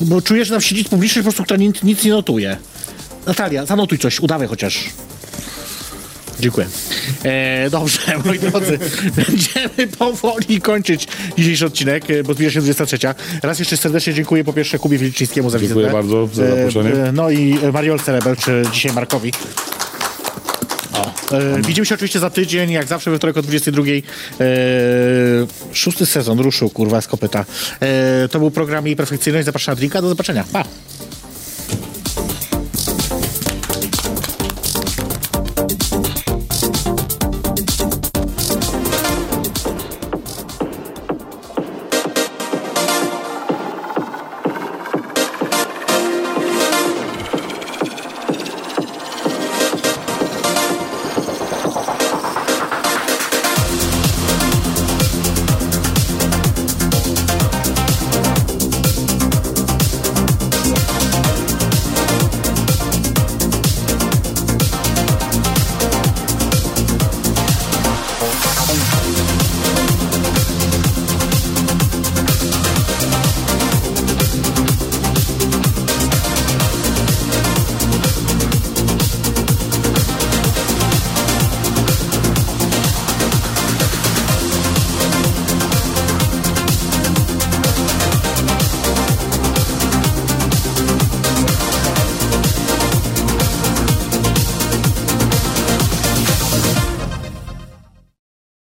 [0.02, 2.58] Bo czuję, że tam siedzi publiczność po prostu, która nic, nic nie notuje.
[3.26, 4.90] Natalia, zanotuj coś, udawaj chociaż.
[6.42, 6.68] Dziękuję.
[7.24, 8.80] E, dobrze, moi drodzy,
[9.16, 12.98] będziemy powoli kończyć dzisiejszy odcinek, e, bo zbliża się 23.
[13.44, 15.94] Raz jeszcze serdecznie dziękuję po pierwsze Kubie Wilczyńskiemu za Dziękuję wizytę.
[15.94, 17.04] bardzo za E, zaproszenie.
[17.04, 19.32] e, No i Mariolce Rebel, czy dzisiaj Markowi.
[20.94, 23.84] O, e, widzimy się oczywiście za tydzień, jak zawsze we wtorek o 22.
[24.40, 24.46] E,
[25.74, 27.46] szósty sezon ruszył, kurwa, z kopyta.
[27.80, 29.46] E, to był program Jej Perfekcyjność.
[29.46, 30.02] Zapraszam na drinka.
[30.02, 30.44] Do zobaczenia.
[30.54, 30.64] Pa!